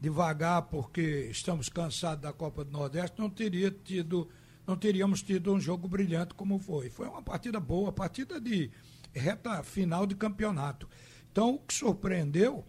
[0.00, 4.28] devagar porque estamos cansados da Copa do Nordeste, não teria tido,
[4.66, 6.90] não teríamos tido um jogo brilhante como foi.
[6.90, 8.70] Foi uma partida boa, partida de
[9.12, 10.88] reta final de campeonato.
[11.30, 12.64] Então, o que surpreendeu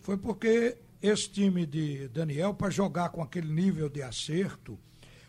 [0.00, 4.78] foi porque esse time de Daniel, para jogar com aquele nível de acerto,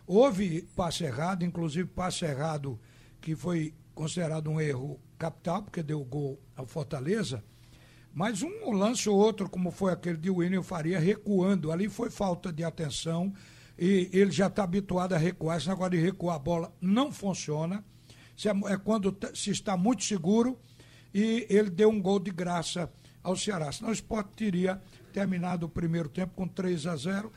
[0.07, 2.79] houve passe errado, inclusive passe errado
[3.21, 7.43] que foi considerado um erro capital, porque deu gol ao Fortaleza,
[8.13, 11.69] mas um lance ou outro, como foi aquele de William Faria, recuando.
[11.69, 13.33] Ali foi falta de atenção
[13.77, 15.57] e ele já está habituado a recuar.
[15.57, 17.83] Esse negócio de recuar a bola não funciona.
[18.41, 20.57] É, é quando se está muito seguro
[21.13, 22.89] e ele deu um gol de graça
[23.21, 23.69] ao Ceará.
[23.69, 27.33] Senão o esporte teria terminado o primeiro tempo com 3 a 0.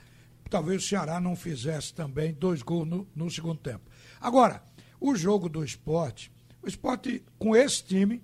[0.49, 3.91] Talvez o Ceará não fizesse também dois gols no, no segundo tempo.
[4.21, 4.63] Agora,
[5.01, 6.31] o jogo do esporte
[6.63, 8.23] o esporte, com esse time,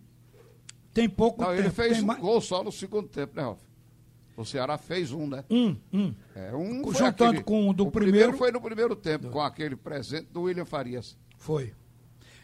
[0.94, 1.60] tem pouco Não, tempo.
[1.60, 2.20] Ele fez um mais...
[2.20, 3.60] gol só no segundo tempo, né, Ralf?
[4.36, 5.44] O Ceará fez um, né?
[5.50, 6.14] Um, um.
[6.34, 7.42] É, um Juntando aquele...
[7.42, 8.28] com o do o primeiro...
[8.28, 8.38] primeiro.
[8.38, 9.30] foi no primeiro tempo, do...
[9.32, 11.18] com aquele presente do William Farias.
[11.36, 11.74] Foi.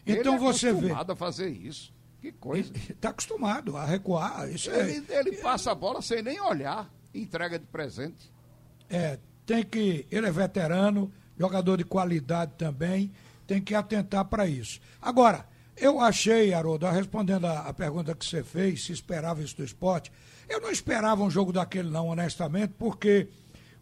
[0.05, 0.77] Então ele é você vê.
[0.77, 1.93] acostumado a fazer isso.
[2.19, 2.73] Que coisa.
[2.89, 4.51] Está acostumado a recuar.
[4.51, 5.19] Isso ele, é...
[5.19, 6.93] ele passa a bola sem nem olhar.
[7.13, 8.29] Entrega de presente.
[8.89, 10.05] É, tem que.
[10.11, 13.13] Ele é veterano, jogador de qualidade também
[13.45, 14.79] tem que atentar para isso.
[15.01, 20.11] Agora, eu achei, Haroldo, respondendo a, pergunta que você fez, se esperava isso do esporte,
[20.47, 23.27] eu não esperava um jogo daquele não, honestamente, porque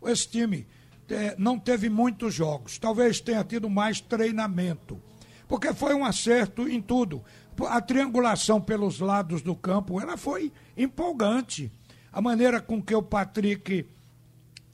[0.03, 0.67] esse time
[1.09, 2.77] é, não teve muitos jogos.
[2.77, 4.99] Talvez tenha tido mais treinamento.
[5.47, 7.23] Porque foi um acerto em tudo.
[7.67, 11.71] A triangulação pelos lados do campo, ela foi empolgante.
[12.11, 13.85] A maneira com que o Patrick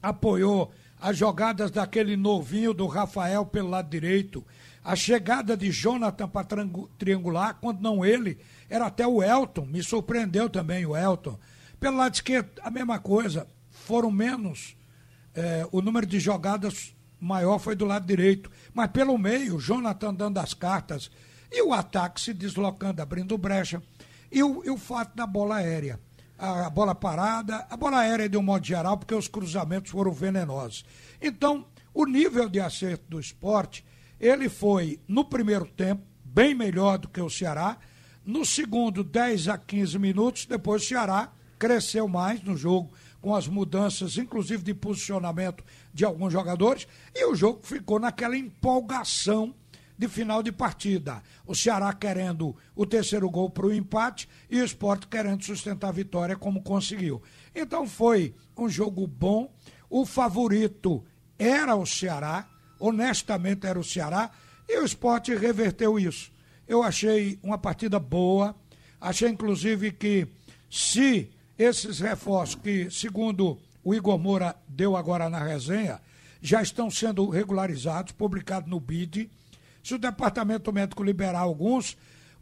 [0.02, 4.44] apoiou as jogadas daquele novinho do Rafael pelo lado direito,
[4.82, 6.46] a chegada de Jonathan para
[6.98, 11.38] triangular, quando não ele, era até o Elton, me surpreendeu também o Elton.
[11.78, 14.76] Pelo lado esquerdo, a mesma coisa, foram menos,
[15.34, 20.38] é, o número de jogadas maior foi do lado direito, mas pelo meio, Jonathan dando
[20.38, 21.10] as cartas
[21.52, 23.82] e o ataque se deslocando, abrindo brecha,
[24.32, 26.00] e o, e o fato da bola aérea.
[26.38, 30.86] A bola parada, a bola aérea de um modo geral, porque os cruzamentos foram venenosos.
[31.20, 33.84] Então, o nível de acerto do esporte
[34.20, 37.78] ele foi, no primeiro tempo, bem melhor do que o Ceará.
[38.24, 40.44] No segundo, 10 a 15 minutos.
[40.44, 46.32] Depois, o Ceará cresceu mais no jogo, com as mudanças, inclusive de posicionamento de alguns
[46.32, 46.86] jogadores.
[47.14, 49.54] E o jogo ficou naquela empolgação
[49.96, 51.22] de final de partida.
[51.46, 55.92] O Ceará querendo o terceiro gol para o empate e o Sport querendo sustentar a
[55.92, 57.22] vitória, como conseguiu.
[57.54, 59.52] Então foi um jogo bom.
[59.90, 61.04] O favorito
[61.38, 62.48] era o Ceará
[62.80, 64.30] honestamente era o Ceará,
[64.68, 66.32] e o esporte reverteu isso.
[66.66, 68.56] Eu achei uma partida boa,
[69.00, 70.26] achei inclusive que
[70.70, 76.00] se esses reforços que, segundo o Igor Moura deu agora na resenha,
[76.40, 79.30] já estão sendo regularizados, publicados no BID,
[79.82, 81.96] se o departamento médico liberar alguns,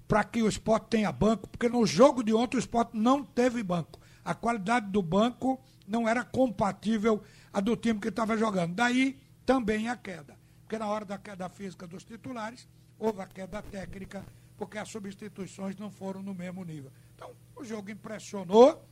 [0.07, 3.63] para que o esporte tenha banco, porque no jogo de ontem o esporte não teve
[3.63, 4.01] banco.
[4.25, 7.23] A qualidade do banco não era compatível
[7.53, 8.75] a do time que estava jogando.
[8.75, 9.19] Daí
[9.49, 10.37] também a queda.
[10.61, 12.69] Porque na hora da queda física dos titulares,
[12.99, 14.23] houve a queda técnica,
[14.59, 16.93] porque as substituições não foram no mesmo nível.
[17.15, 18.85] Então, o jogo impressionou,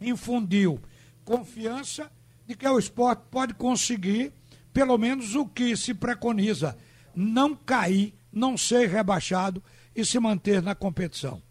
[0.00, 0.80] infundiu
[1.24, 2.08] confiança
[2.46, 4.32] de que o esporte pode conseguir,
[4.72, 6.78] pelo menos o que se preconiza,
[7.12, 9.60] não cair, não ser rebaixado
[9.94, 11.42] e se manter na competição.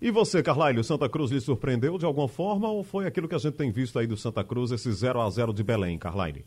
[0.00, 3.34] E você, Carlyle, o Santa Cruz lhe surpreendeu de alguma forma ou foi aquilo que
[3.34, 6.44] a gente tem visto aí do Santa Cruz, esse 0 a 0 de Belém, Carlyle?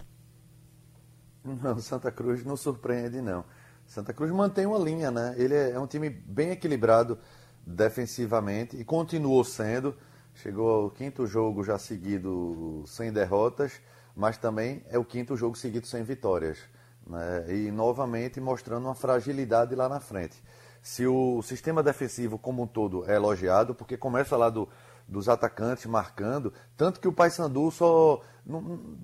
[1.64, 3.44] Não, Santa Cruz não surpreende, não.
[3.86, 5.36] Santa Cruz mantém uma linha, né?
[5.38, 7.18] Ele é, é um time bem equilibrado
[7.66, 9.96] defensivamente e continuou sendo.
[10.34, 13.82] Chegou ao quinto jogo já seguido sem derrotas,
[14.16, 16.58] mas também é o quinto jogo seguido sem vitórias.
[17.06, 17.46] Né?
[17.50, 20.42] E novamente mostrando uma fragilidade lá na frente.
[20.82, 24.70] Se o sistema defensivo como um todo é elogiado, porque começa lá do,
[25.08, 28.98] dos atacantes marcando, tanto que o Paysandu só, não,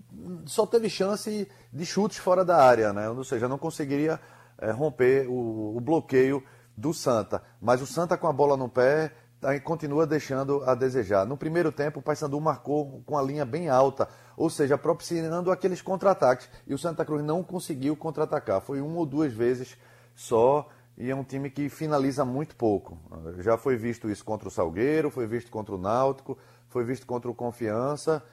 [0.46, 3.10] só teve chance de chutes fora da área, né?
[3.10, 4.20] ou seja, não conseguiria
[4.58, 6.44] é, romper o, o, bloqueio
[6.76, 7.42] do Santa.
[7.62, 11.26] Mas o Santa com a bola no pé tá, continua deixando a desejar.
[11.26, 15.82] No primeiro tempo, o Paysandu marcou com a linha bem alta, ou seja, propiciando aqueles
[15.82, 18.62] contra-ataques, e o Santa Cruz não conseguiu contra-atacar.
[18.62, 19.78] Foi uma ou duas vezes
[20.16, 20.68] só
[20.98, 22.98] e é um time que finaliza muito pouco.
[23.40, 26.38] Já foi visto isso contra o Salgueiro, foi visto contra o Náutico,
[26.70, 28.24] foi visto contra o Confiança.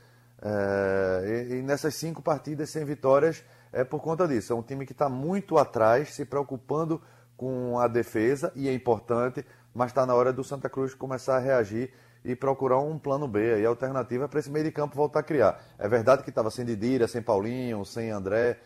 [0.41, 4.53] É, e, e, nessas cinco partidas sem vitórias é por conta disso.
[4.53, 7.03] É um time que está muito atrás, se preocupando
[7.37, 9.45] com a defesa, e é importante,
[9.75, 11.93] mas está na hora do Santa Cruz começar a reagir
[12.25, 15.63] e procurar um plano B, aí, alternativa para esse meio de campo voltar a criar.
[15.79, 18.59] É verdade que estava sem Didira, sem Paulinho, sem André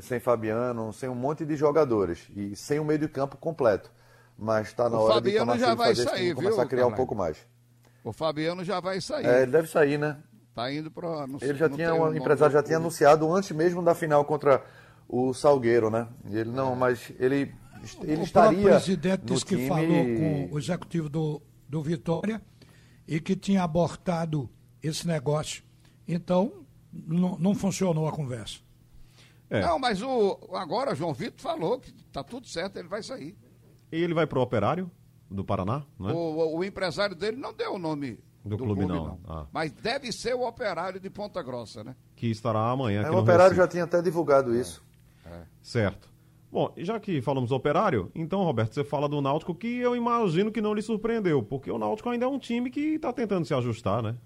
[0.00, 3.90] sem Fabiano, sem um monte de jogadores e sem o meio de campo completo.
[4.38, 6.92] Mas está na o hora Fabiano de já vai sair, viu, começar a criar um
[6.92, 7.38] pouco mais.
[8.02, 9.26] O Fabiano já vai sair.
[9.26, 10.16] É, ele deve sair, né?
[10.54, 11.26] Tá indo para.
[11.42, 14.64] Ele já tinha, o empresário já tinha anunciado antes mesmo da final contra
[15.06, 16.08] o Salgueiro, né?
[16.30, 16.76] Ele não, é.
[16.76, 17.54] mas ele,
[18.02, 18.58] ele o estaria.
[18.60, 22.40] O presidente disse que falou com o executivo do, do Vitória
[23.06, 24.48] e que tinha abortado
[24.82, 25.62] esse negócio.
[26.08, 28.58] Então, não, não funcionou a conversa.
[29.50, 29.60] É.
[29.60, 33.36] Não, mas o, agora o João Vitor falou que está tudo certo, ele vai sair.
[33.90, 34.88] E ele vai para o operário
[35.28, 36.12] do Paraná, né?
[36.12, 39.06] O, o, empresário dele não deu o nome do, do clube, clube, não.
[39.06, 39.20] não.
[39.26, 39.46] Ah.
[39.52, 41.96] Mas deve ser o operário de Ponta Grossa, né?
[42.14, 43.02] Que estará amanhã.
[43.02, 43.60] É, o operário Recife.
[43.60, 44.82] já tinha até divulgado isso.
[45.26, 45.42] É.
[45.60, 46.08] Certo.
[46.50, 50.50] Bom, já que falamos do operário, então, Roberto, você fala do Náutico que eu imagino
[50.50, 53.54] que não lhe surpreendeu, porque o Náutico ainda é um time que está tentando se
[53.54, 54.16] ajustar, né?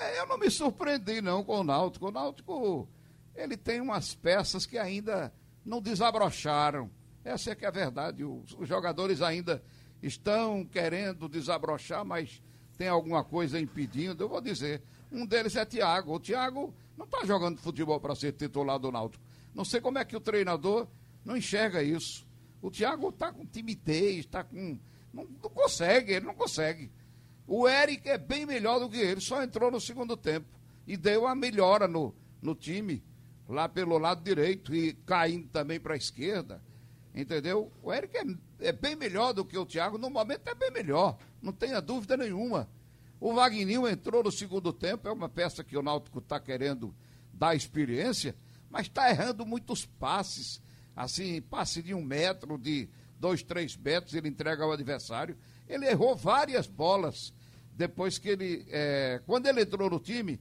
[0.00, 2.08] É, eu não me surpreendi não com o Náutico.
[2.08, 2.88] O Náutico
[3.36, 5.32] ele tem umas peças que ainda
[5.64, 6.90] não desabrocharam.
[7.24, 8.24] Essa é que é a verdade.
[8.24, 9.62] Os, os jogadores ainda
[10.02, 12.42] estão querendo desabrochar, mas
[12.76, 14.22] tem alguma coisa impedindo.
[14.22, 16.14] Eu vou dizer, um deles é Thiago.
[16.14, 19.24] O Thiago não está jogando futebol para ser titular do Náutico.
[19.54, 20.86] Não sei como é que o treinador
[21.24, 22.26] não enxerga isso.
[22.62, 24.78] O Thiago está com timidez, está com.
[25.12, 26.90] Não, não consegue, ele não consegue.
[27.46, 30.48] O Eric é bem melhor do que ele, só entrou no segundo tempo
[30.86, 33.02] e deu uma melhora no, no time,
[33.48, 36.62] lá pelo lado direito e caindo também para a esquerda.
[37.14, 37.72] Entendeu?
[37.82, 41.16] O Eric é, é, bem melhor do que o Thiago, no momento é bem melhor,
[41.40, 42.68] não tenha dúvida nenhuma.
[43.18, 46.94] O Wagninho entrou no segundo tempo, é uma peça que o Náutico está querendo
[47.32, 48.36] dar experiência,
[48.68, 50.60] mas está errando muitos passes.
[50.94, 52.88] Assim, passe de um metro, de
[53.18, 55.36] dois, três metros, ele entrega ao adversário.
[55.66, 57.32] Ele errou várias bolas
[57.72, 58.66] depois que ele.
[58.68, 60.40] É, quando ele entrou no time,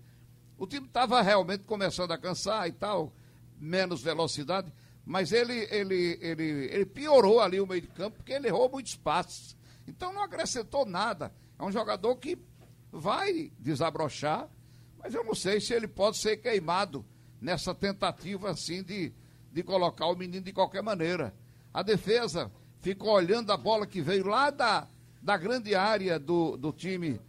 [0.58, 3.14] o time estava realmente começando a cansar e tal,
[3.60, 4.72] menos velocidade,
[5.06, 8.96] mas ele, ele, ele, ele piorou ali o meio de campo porque ele errou muitos
[8.96, 9.56] passes.
[9.88, 11.32] Então não acrescentou nada.
[11.60, 12.38] É um jogador que
[12.92, 14.50] vai desabrochar,
[14.98, 17.06] mas eu não sei se ele pode ser queimado
[17.40, 19.14] nessa tentativa assim de,
[19.52, 21.36] de colocar o menino de qualquer maneira.
[21.74, 22.52] A defesa
[22.82, 24.88] ficou olhando a bola que veio lá da,
[25.22, 27.20] da grande área do, do time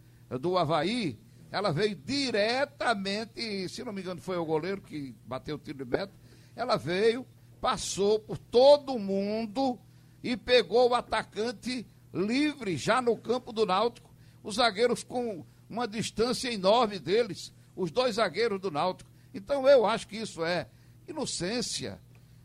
[0.41, 1.19] do Havaí,
[1.51, 5.85] ela veio diretamente, se não me engano foi o goleiro que bateu o tiro de
[5.85, 6.13] meta,
[6.55, 7.27] ela veio,
[7.61, 9.79] passou por todo mundo
[10.23, 14.11] e pegou o atacante livre já no campo do Náutico,
[14.43, 19.11] os zagueiros com uma distância enorme deles, os dois zagueiros do Náutico.
[19.35, 20.69] Então eu acho que isso é
[21.07, 22.01] inocência.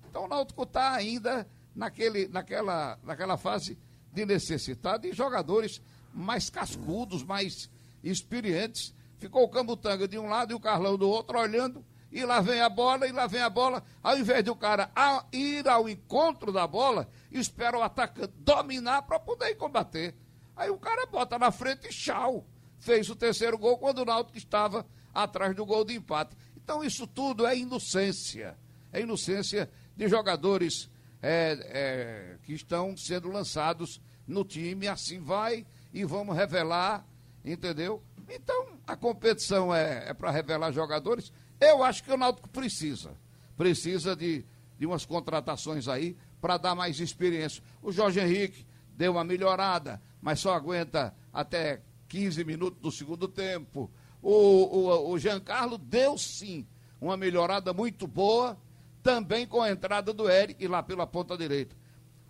[0.10, 3.78] Então o Náutico está ainda naquele, naquela, naquela fase
[4.12, 5.82] de necessidade de jogadores
[6.14, 7.70] mais cascudos, mais
[8.04, 8.94] experientes.
[9.18, 12.60] Ficou o Camutanga de um lado e o Carlão do outro, olhando, e lá vem
[12.60, 13.84] a bola, e lá vem a bola.
[14.04, 14.92] Ao invés do cara
[15.32, 20.16] ir ao encontro da bola, espera o atacante dominar para poder combater.
[20.56, 22.46] Aí o cara bota na frente e tchau.
[22.80, 26.36] Fez o terceiro gol quando o Náutico estava atrás do gol de empate.
[26.58, 28.58] Então isso tudo é inocência.
[28.92, 30.90] É inocência de jogadores
[31.22, 34.88] é, é, que estão sendo lançados no time.
[34.88, 37.06] Assim vai e vamos revelar,
[37.44, 38.02] entendeu?
[38.30, 41.32] Então a competição é, é para revelar jogadores.
[41.60, 43.16] Eu acho que o Náutico precisa.
[43.58, 44.46] Precisa de,
[44.78, 47.64] de umas contratações aí para dar mais experiência.
[47.82, 48.66] O Jorge Henrique
[48.96, 53.92] deu uma melhorada, mas só aguenta até 15 minutos do segundo tempo.
[54.22, 56.68] O, o, o Giancarlo deu sim
[57.00, 58.58] uma melhorada muito boa,
[59.02, 61.76] também com a entrada do Eric lá pela ponta direita.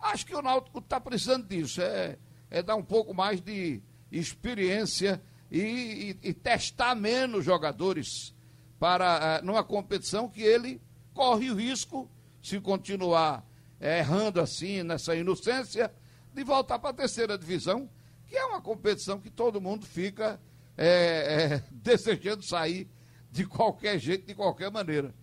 [0.00, 2.18] Acho que o Náutico está precisando disso, é,
[2.50, 3.82] é dar um pouco mais de
[4.18, 8.34] experiência e, e, e testar menos jogadores
[8.78, 10.80] para uh, numa competição que ele
[11.14, 12.10] corre o risco,
[12.42, 13.46] se continuar
[13.78, 15.92] eh, errando assim, nessa inocência,
[16.32, 17.88] de voltar para a terceira divisão,
[18.26, 20.40] que é uma competição que todo mundo fica
[20.76, 22.88] é, é, desejando sair
[23.30, 25.14] de qualquer jeito, de qualquer maneira.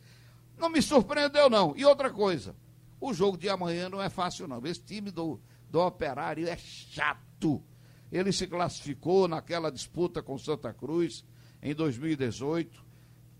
[0.58, 1.74] Não me surpreendeu, não.
[1.76, 2.56] E outra coisa,
[3.00, 4.66] o jogo de amanhã não é fácil, não.
[4.66, 7.64] Esse time do, do Operário é chato.
[8.12, 11.24] Ele se classificou naquela disputa com Santa Cruz
[11.62, 12.84] em 2018.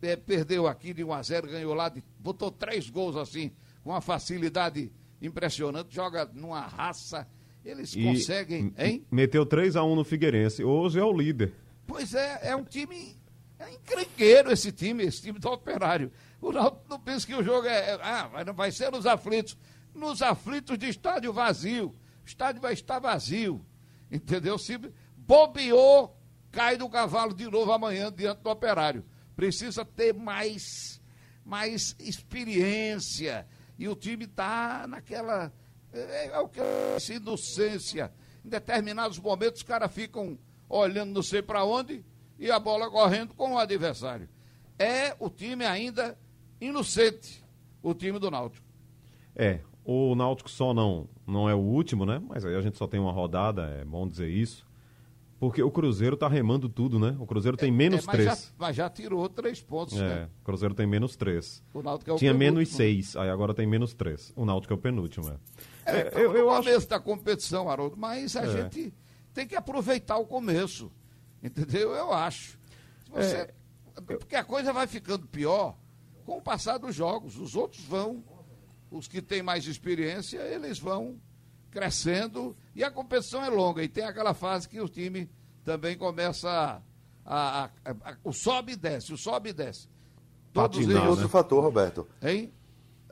[0.02, 3.52] É, perdeu aqui de 1 a 0 ganhou lá, de, botou três gols assim,
[3.84, 4.92] com uma facilidade
[5.22, 7.28] impressionante, joga numa raça.
[7.64, 9.06] Eles e conseguem, hein?
[9.12, 10.64] Meteu 3 a 1 no Figueirense.
[10.64, 11.54] Hoje é o líder.
[11.86, 13.18] Pois é, é um time.
[13.58, 16.10] É encrenqueiro esse time, esse time do operário.
[16.40, 17.92] O Náutico não pensa que o jogo é.
[17.92, 19.58] é ah, vai ser nos aflitos.
[19.94, 21.90] Nos aflitos de estádio vazio.
[22.24, 23.66] O estádio vai estar vazio.
[24.12, 24.58] Entendeu?
[24.58, 24.80] Se
[25.16, 26.18] bobeou,
[26.52, 29.06] cai do cavalo de novo amanhã diante do operário.
[29.36, 31.02] Precisa ter mais,
[31.46, 33.48] mais experiência.
[33.78, 35.54] E o time está naquela.
[35.94, 38.12] É, é, o que é inocência.
[38.44, 40.38] Em determinados momentos, os caras ficam
[40.68, 42.06] olhando não sei para onde
[42.38, 44.30] e a bola correndo com o adversário.
[44.78, 46.18] É o time ainda
[46.62, 47.44] inocente,
[47.82, 48.66] o time do Náutico.
[49.36, 49.60] É,
[49.92, 52.22] o Náutico só não, não é o último, né?
[52.30, 54.64] Mas aí a gente só tem uma rodada, é bom dizer isso.
[55.40, 57.16] Porque o Cruzeiro tá remando tudo, né?
[57.20, 58.30] O Cruzeiro tem é, menos é, mas três.
[58.30, 60.30] Já, mas já tirou três pontos, é, né?
[60.42, 61.64] O Cruzeiro tem menos três.
[61.74, 64.32] O Náutico é o Tinha menos seis, aí agora tem menos três.
[64.36, 65.92] O Náutico é o penúltimo, é.
[65.92, 66.88] é, é eu, eu começo acho...
[66.90, 68.94] da competição, Haroldo, mas a gente
[69.34, 70.92] tem que aproveitar o começo.
[71.42, 71.96] Entendeu?
[71.96, 72.60] Eu acho.
[73.12, 73.38] Você...
[73.38, 73.54] É,
[74.02, 75.76] porque a coisa vai ficando pior
[76.26, 77.38] com o passar dos jogos.
[77.38, 78.24] Os outros vão,
[78.92, 81.20] os que têm mais experiência, eles vão
[81.72, 83.84] crescendo e a competição é longa.
[83.84, 85.30] E tem aquela fase que o time
[85.64, 86.82] também começa a.
[87.26, 89.88] a, a, a o sobe e desce, o sobe e desce.
[90.52, 91.10] Todos Patinar, eles...
[91.10, 91.32] outro né?
[91.32, 92.08] fator, Roberto.
[92.22, 92.52] Hein?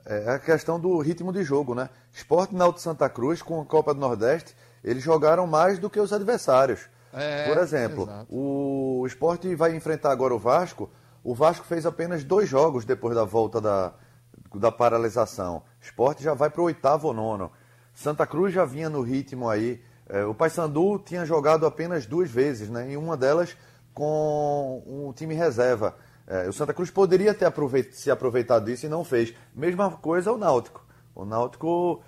[0.04, 1.90] É a questão do ritmo de jogo, né?
[2.12, 6.12] Esporte Náutico Santa Cruz com a Copa do Nordeste eles jogaram mais do que os
[6.12, 6.88] adversários.
[7.12, 8.26] É, Por exemplo, exato.
[8.30, 10.90] o esporte vai enfrentar agora o Vasco.
[11.24, 13.94] O Vasco fez apenas dois jogos depois da volta da,
[14.54, 15.62] da paralisação.
[15.80, 17.50] Esporte já vai para o oitavo ou nono.
[17.94, 19.82] Santa Cruz já vinha no ritmo aí.
[20.08, 22.90] É, o Paysandu tinha jogado apenas duas vezes, né?
[22.90, 23.56] E uma delas
[23.92, 25.96] com um time reserva.
[26.26, 29.34] É, o Santa Cruz poderia ter aproveit se aproveitado disso e não fez.
[29.54, 30.86] Mesma coisa o Náutico.
[31.14, 32.02] O Náutico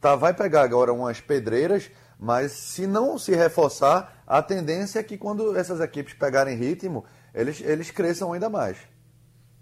[0.00, 5.18] tá, vai pegar agora umas pedreiras, mas se não se reforçar, a tendência é que
[5.18, 8.76] quando essas equipes pegarem ritmo, eles, eles cresçam ainda mais.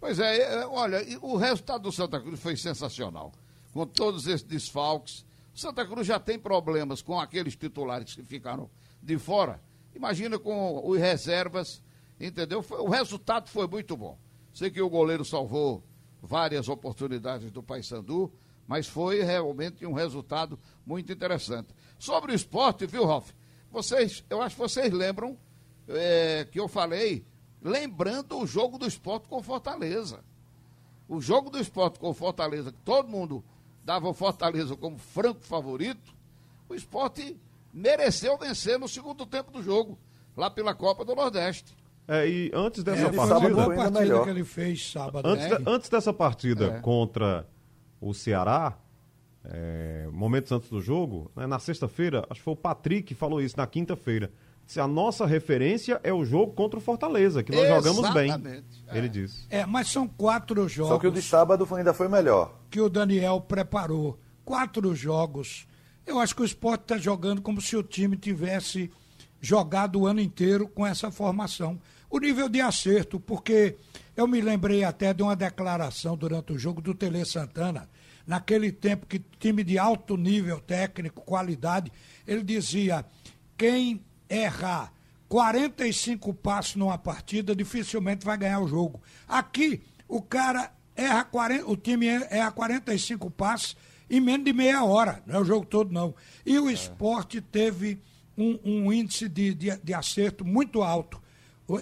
[0.00, 3.32] Pois é, é olha, o resultado do Santa Cruz foi sensacional.
[3.72, 5.24] Com todos esses desfalques.
[5.54, 8.70] O Santa Cruz já tem problemas com aqueles titulares que ficaram
[9.02, 9.60] de fora.
[9.94, 11.82] Imagina com os reservas,
[12.18, 12.64] entendeu?
[12.70, 14.18] O resultado foi muito bom.
[14.54, 15.84] Sei que o goleiro salvou
[16.22, 18.32] várias oportunidades do Paysandu,
[18.66, 21.74] mas foi realmente um resultado muito interessante.
[21.98, 23.30] Sobre o esporte, viu, Ralf?
[23.70, 25.36] Vocês, eu acho que vocês lembram
[25.88, 27.24] é, que eu falei,
[27.62, 30.20] lembrando o jogo do esporte com Fortaleza.
[31.08, 33.44] O jogo do esporte com Fortaleza, que todo mundo
[33.84, 36.14] dava o Fortaleza como franco favorito,
[36.68, 37.36] o esporte
[37.72, 39.98] mereceu vencer no segundo tempo do jogo,
[40.36, 41.76] lá pela Copa do Nordeste.
[42.06, 43.40] É, e antes dessa é, partida.
[43.40, 45.28] Foi uma boa partida que ele fez sábado.
[45.28, 45.58] Antes, né?
[45.66, 46.80] antes dessa partida É.
[46.80, 47.46] contra
[48.00, 48.76] o Ceará,
[49.44, 53.40] é, momentos antes do jogo, né, na sexta-feira, acho que foi o Patrick que falou
[53.40, 54.30] isso, na quinta-feira.
[54.78, 58.26] A nossa referência é o jogo contra o Fortaleza, que nós jogamos bem.
[58.28, 59.46] Exatamente, Ele disse.
[59.50, 62.54] É, mas são quatro jogos Só que o de sábado foi- ainda foi melhor.
[62.70, 64.18] que o Daniel preparou.
[64.44, 65.66] Quatro jogos.
[66.06, 68.90] Eu acho que o esporte está jogando como se o time tivesse
[69.40, 71.80] jogado o ano inteiro com essa formação.
[72.08, 73.76] O nível de acerto, porque
[74.16, 77.88] eu me lembrei até de uma declaração durante o jogo do Tele Santana,
[78.26, 81.92] naquele tempo que time de alto nível técnico, qualidade,
[82.26, 83.04] ele dizia:
[83.56, 84.00] quem
[84.30, 84.92] errar
[85.28, 89.02] 45 passos numa partida dificilmente vai ganhar o jogo.
[89.28, 93.76] Aqui, o cara erra 40, o time erra 45 passos
[94.08, 96.14] em menos de meia hora, não é o jogo todo não.
[96.44, 98.00] E o esporte teve
[98.36, 101.22] um, um índice de, de, de acerto muito alto.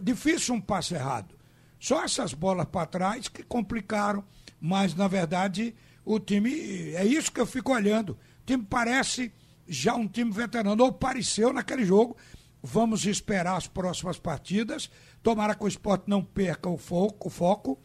[0.02, 1.34] Difícil um passe errado.
[1.80, 4.22] Só essas bolas para trás que complicaram,
[4.60, 5.74] mas na verdade
[6.04, 8.10] o time, é isso que eu fico olhando.
[8.10, 9.32] O time parece
[9.66, 12.16] já um time veterano, ou pareceu naquele jogo.
[12.62, 14.90] Vamos esperar as próximas partidas.
[15.22, 17.78] Tomara que o esporte não perca o foco, o foco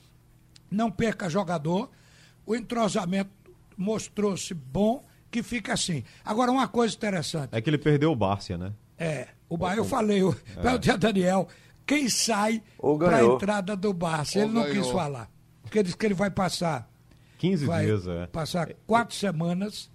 [0.70, 1.90] não perca jogador.
[2.46, 3.30] O entrosamento
[3.78, 6.04] mostrou-se bom, que fica assim.
[6.24, 7.50] Agora, uma coisa interessante.
[7.52, 8.74] É que ele perdeu o Bárcia, né?
[8.98, 10.98] É, o Bahia, eu falei, o é.
[10.98, 11.48] Daniel,
[11.86, 14.40] quem sai Ou para a entrada do Barça?
[14.40, 14.84] Ou Ele não ganhou.
[14.84, 15.30] quis falar.
[15.62, 16.90] Porque ele disse que ele vai passar.
[17.40, 18.28] 15 vai dias, é.
[18.28, 19.90] Passar quatro semanas.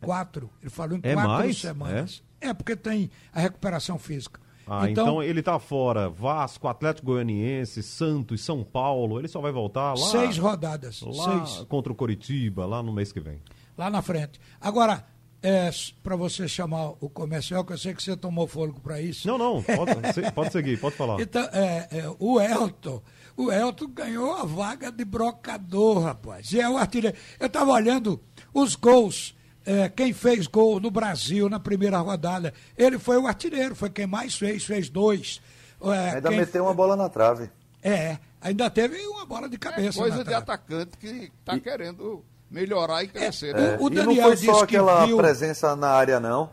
[0.00, 0.50] Quatro.
[0.60, 1.58] Ele falou em É quatro mais?
[1.58, 2.22] semanas.
[2.28, 2.31] É?
[2.54, 4.40] Porque tem a recuperação física.
[4.66, 6.08] Ah, então, ele tá fora.
[6.08, 9.18] Vasco, Atlético Goianiense, Santos, São Paulo.
[9.18, 10.10] Ele só vai voltar lá.
[10.10, 11.02] seis rodadas.
[11.02, 11.66] lá Seis.
[11.68, 13.40] contra o Coritiba, lá no mês que vem.
[13.76, 14.40] Lá na frente.
[14.60, 15.04] Agora,
[15.42, 15.68] é,
[16.02, 19.26] para você chamar o comercial, que eu sei que você tomou fôlego para isso.
[19.26, 19.92] Não, não, pode,
[20.32, 21.20] pode seguir, pode falar.
[21.20, 23.02] Então, é, é, o Elton,
[23.36, 26.52] o Elton ganhou a vaga de brocador, rapaz.
[26.52, 27.16] E é o artilheiro.
[27.40, 28.20] Eu estava olhando
[28.54, 29.34] os gols,
[29.64, 32.52] é, quem fez gol no Brasil na primeira rodada.
[32.76, 35.40] Ele foi o artilheiro, foi quem mais fez, fez dois.
[35.82, 37.50] É, Ainda quem- meteu uma bola na trave.
[37.82, 39.98] É, ainda teve uma bola de cabeça.
[39.98, 40.42] Coisa na de trave.
[40.44, 43.54] atacante que está querendo melhorar e crescer.
[43.56, 43.76] É, né?
[43.80, 46.50] o e não Daniel foi disse só que aquela viu- presença na área, não.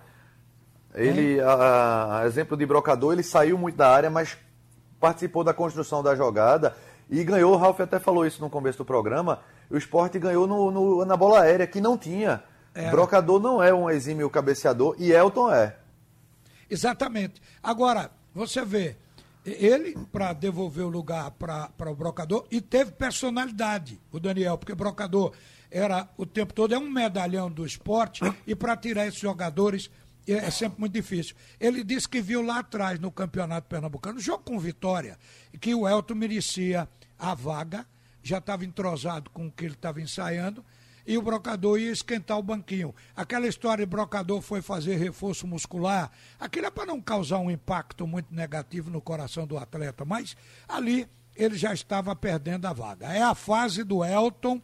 [0.96, 4.36] Ele, a, a exemplo de brocador, ele saiu muito da área, mas
[5.00, 6.76] participou da construção da jogada
[7.10, 7.54] e ganhou.
[7.54, 9.40] O Ralf até falou isso no começo do programa.
[9.70, 12.44] O esporte ganhou no, no- na bola aérea, que não tinha.
[12.74, 12.90] É.
[12.92, 15.76] Brocador não é um exímio cabeceador e Elton é.
[16.70, 17.42] Exatamente.
[17.64, 18.96] Agora, você vê,
[19.46, 25.34] ele, para devolver o lugar para o brocador, e teve personalidade, o Daniel, porque brocador
[25.72, 29.90] era o tempo todo, é um medalhão do esporte, e para tirar esses jogadores
[30.28, 31.36] é, é sempre muito difícil.
[31.60, 35.18] Ele disse que viu lá atrás, no Campeonato Pernambucano, no jogo com Vitória,
[35.60, 37.86] que o Elton merecia a vaga,
[38.22, 40.64] já estava entrosado com o que ele estava ensaiando,
[41.10, 42.94] e o brocador ia esquentar o banquinho.
[43.16, 48.06] Aquela história de brocador foi fazer reforço muscular, aquilo é para não causar um impacto
[48.06, 50.38] muito negativo no coração do atleta, mas
[50.68, 53.08] ali ele já estava perdendo a vaga.
[53.08, 54.62] É a fase do Elton,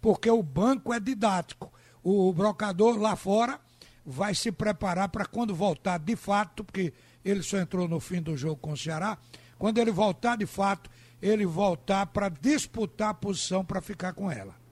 [0.00, 1.72] porque o banco é didático.
[2.00, 3.58] O brocador lá fora
[4.06, 6.94] vai se preparar para quando voltar de fato, porque
[7.24, 9.18] ele só entrou no fim do jogo com o Ceará,
[9.58, 10.88] quando ele voltar de fato,
[11.20, 14.67] ele voltar para disputar a posição para ficar com ela.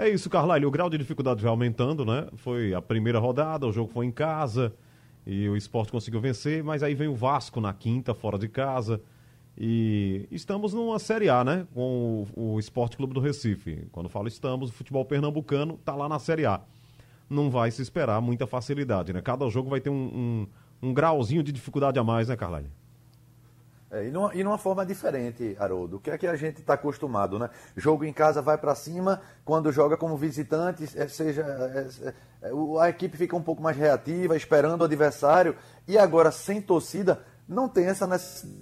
[0.00, 0.64] É isso, Carlyle.
[0.64, 2.28] O grau de dificuldade vai aumentando, né?
[2.36, 4.72] Foi a primeira rodada, o jogo foi em casa
[5.26, 9.00] e o esporte conseguiu vencer, mas aí vem o Vasco na quinta, fora de casa.
[9.58, 11.66] E estamos numa Série A, né?
[11.74, 13.88] Com o, o Esporte Clube do Recife.
[13.90, 16.60] Quando falo estamos, o futebol pernambucano está lá na Série A.
[17.28, 19.20] não vai se esperar muita facilidade, né?
[19.20, 20.46] Cada jogo vai ter um,
[20.82, 22.70] um, um grauzinho de dificuldade a mais, né, Carlalho?
[23.90, 25.96] É, e, numa, e numa forma diferente, Haroldo.
[25.96, 27.48] O que é que a gente está acostumado, né?
[27.74, 32.88] Jogo em casa vai para cima, quando joga como visitante, é, seja é, é, a
[32.90, 35.56] equipe fica um pouco mais reativa, esperando o adversário.
[35.86, 38.58] E agora, sem torcida, não tem essa necessidade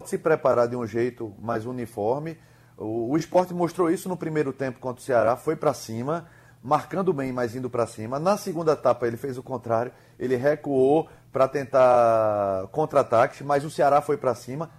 [0.00, 2.36] de se preparar de um jeito mais uniforme.
[2.76, 6.26] O, o esporte mostrou isso no primeiro tempo contra o Ceará, foi para cima,
[6.60, 8.18] marcando bem, mas indo para cima.
[8.18, 14.00] Na segunda etapa, ele fez o contrário, ele recuou para tentar contra-ataques, mas o Ceará
[14.00, 14.70] foi para cima.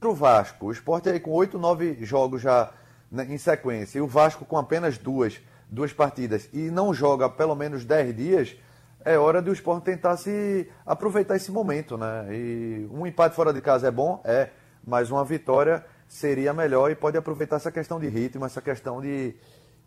[0.00, 2.70] O Vasco, o esporte aí com oito, nove jogos já
[3.10, 7.56] né, em sequência, e o Vasco com apenas duas, duas partidas, e não joga pelo
[7.56, 8.56] menos dez dias,
[9.04, 12.28] é hora do esporte tentar se aproveitar esse momento, né?
[12.30, 14.50] E um empate fora de casa é bom, é,
[14.86, 19.34] mas uma vitória seria melhor e pode aproveitar essa questão de ritmo, essa questão de,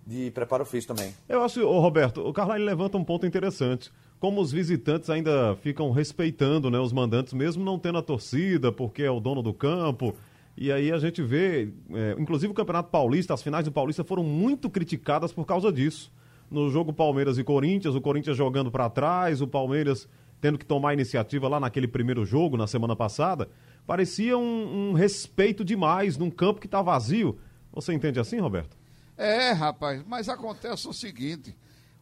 [0.05, 1.15] de preparo físico também.
[1.30, 3.89] Eu acho, Roberto, o Carlyle levanta um ponto interessante
[4.20, 9.03] como os visitantes ainda ficam respeitando né, os mandantes, mesmo não tendo a torcida, porque
[9.03, 10.13] é o dono do campo.
[10.57, 14.24] E aí a gente vê, é, inclusive o Campeonato Paulista, as finais do Paulista foram
[14.24, 16.11] muito criticadas por causa disso.
[16.51, 20.07] No jogo Palmeiras e Corinthians, o Corinthians jogando para trás, o Palmeiras
[20.41, 23.49] tendo que tomar iniciativa lá naquele primeiro jogo, na semana passada,
[23.86, 27.38] parecia um, um respeito demais num campo que está vazio.
[27.74, 28.78] Você entende assim, Roberto?
[29.17, 31.55] É, rapaz, mas acontece o seguinte: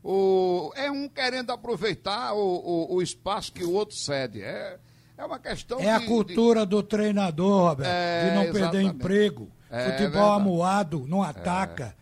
[0.10, 4.42] o, é um querendo aproveitar o, o, o, espaço que o outro cede.
[4.42, 4.80] É,
[5.18, 6.68] é uma questão É de, a cultura de...
[6.68, 8.72] do treinador, Roberto, é, de não exatamente.
[8.72, 9.52] perder emprego.
[9.70, 11.94] É, Futebol é amuado, não ataca.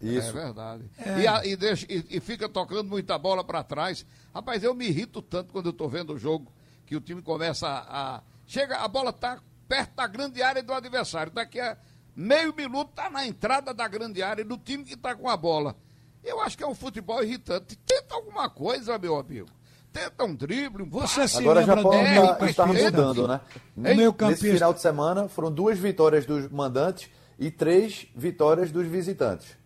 [0.00, 0.30] Isso.
[0.30, 0.90] É verdade.
[1.20, 4.06] E, a, e, deixa, e, e, fica tocando muita bola para trás.
[4.34, 6.50] Rapaz, eu me irrito tanto quando eu tô vendo o jogo,
[6.86, 8.16] que o time começa a.
[8.16, 9.38] a chega, a bola tá
[9.68, 11.30] perto da grande área do adversário.
[11.30, 11.76] Daqui a
[12.16, 15.76] meio minuto tá na entrada da grande área do time que tá com a bola.
[16.24, 17.76] Eu acho que é um futebol irritante.
[17.78, 19.48] Tenta alguma coisa, meu amigo.
[19.92, 23.40] Tenta um drible, um Você se Agora já lembra pode estar, mudando, né?
[23.76, 24.52] O meio Nesse campista.
[24.54, 29.56] final de semana foram duas vitórias dos mandantes e três vitórias dos visitantes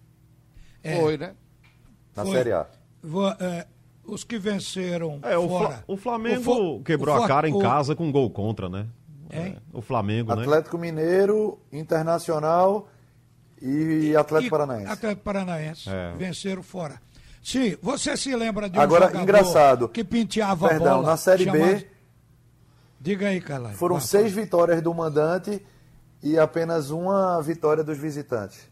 [0.82, 1.34] É, Foi, né?
[2.16, 2.32] na Foi.
[2.36, 2.66] Série A.
[3.02, 3.66] vo- é,
[4.06, 5.84] os que venceram É, o, fora.
[5.86, 8.86] O Flamengo Fo- quebrou o a cara em o- casa com um gol contra, né?
[9.30, 9.56] Hein?
[9.58, 10.42] É, o Flamengo, né?
[10.42, 12.88] Atlético Mineiro, Internacional
[13.66, 14.92] e Atlético e Paranaense.
[14.92, 15.88] Atlético Paranaense.
[15.90, 16.14] É.
[16.16, 17.00] Venceram fora.
[17.42, 19.88] Sim, você se lembra de um Agora, jogador engraçado.
[19.88, 21.06] que penteava Perdão, a bola?
[21.10, 21.86] na Série B
[23.00, 23.74] Diga aí, Carlai.
[23.74, 25.64] foram Vai, seis vitórias do mandante
[26.22, 28.70] e apenas uma vitória dos visitantes.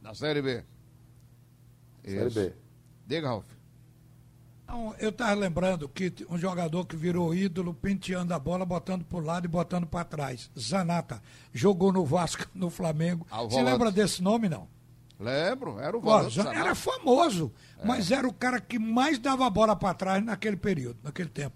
[0.00, 0.62] Na Série B.
[2.04, 2.38] Série Isso.
[2.40, 2.52] B.
[3.04, 3.44] Diga, Ralf.
[4.68, 9.18] Não, eu estava lembrando que um jogador que virou ídolo, penteando a bola, botando para
[9.18, 10.50] o lado e botando para trás.
[10.58, 11.22] Zanata.
[11.54, 13.26] Jogou no Vasco, no Flamengo.
[13.30, 14.66] Ah, Você lembra desse nome, não?
[15.20, 16.34] Lembro, era o volante.
[16.34, 16.58] Zanata.
[16.58, 17.86] era famoso, É.
[17.86, 21.54] mas era o cara que mais dava a bola para trás naquele período, naquele tempo.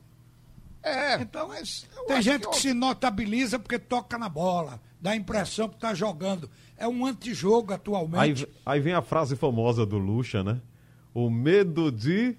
[0.83, 5.11] É, Então, mas eu Tem gente que eu- se notabiliza porque toca na bola, dá
[5.11, 6.49] a impressão que está jogando.
[6.75, 8.45] É um antijogo atualmente.
[8.65, 10.59] Aí, aí vem a frase famosa do Lucha, né?
[11.13, 12.35] O medo de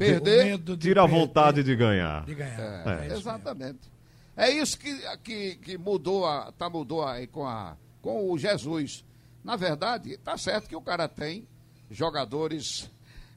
[0.00, 0.40] perder.
[0.40, 2.24] O medo de tira a vontade de ganhar.
[2.24, 2.86] de ganhar.
[2.86, 3.92] É, É isso exatamente.
[4.36, 9.04] É isso que, que, que mudou, a, tá mudou aí com, a, com o Jesus.
[9.44, 11.46] Na verdade, tá certo que o cara tem
[11.90, 12.90] jogadores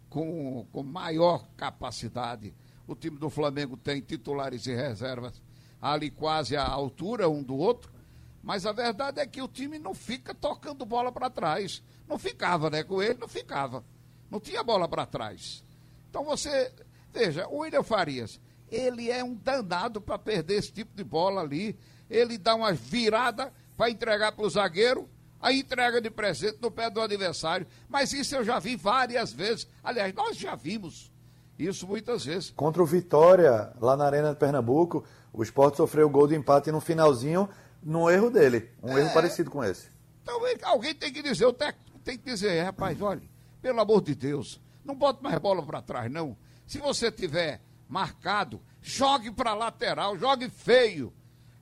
[0.10, 2.54] com, com maior capacidade.
[2.88, 5.42] O time do Flamengo tem titulares e reservas
[5.82, 7.92] ali quase à altura um do outro.
[8.42, 11.84] Mas a verdade é que o time não fica tocando bola para trás.
[12.08, 12.84] Não ficava, né?
[12.84, 13.84] Com ele não ficava.
[14.30, 15.64] Não tinha bola para trás.
[16.14, 16.72] Então você,
[17.12, 18.40] veja, o William Farias,
[18.72, 21.76] ele é um danado para perder esse tipo de bola ali.
[22.08, 25.10] Ele dá uma virada para entregar para o zagueiro,
[25.42, 27.66] aí entrega de presente no pé do adversário.
[27.90, 29.68] Mas isso eu já vi várias vezes.
[29.84, 31.12] Aliás, nós já vimos
[31.58, 32.52] isso muitas vezes.
[32.52, 35.04] Contra o Vitória, lá na Arena de Pernambuco,
[35.34, 37.50] o Sport sofreu o gol de empate no finalzinho,
[37.82, 38.70] num erro dele.
[38.84, 39.88] Um erro parecido com esse.
[40.22, 43.24] Então alguém tem que dizer, o técnico tem que dizer, rapaz, olha,
[43.64, 46.38] pelo amor de Deus, não bote mais bola para trás, não.
[46.66, 51.14] Se você tiver marcado, jogue para lateral, jogue feio,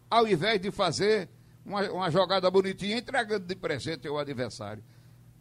[0.09, 1.29] ao invés de fazer
[1.65, 4.83] uma, uma jogada bonitinha entregando de presente ao adversário.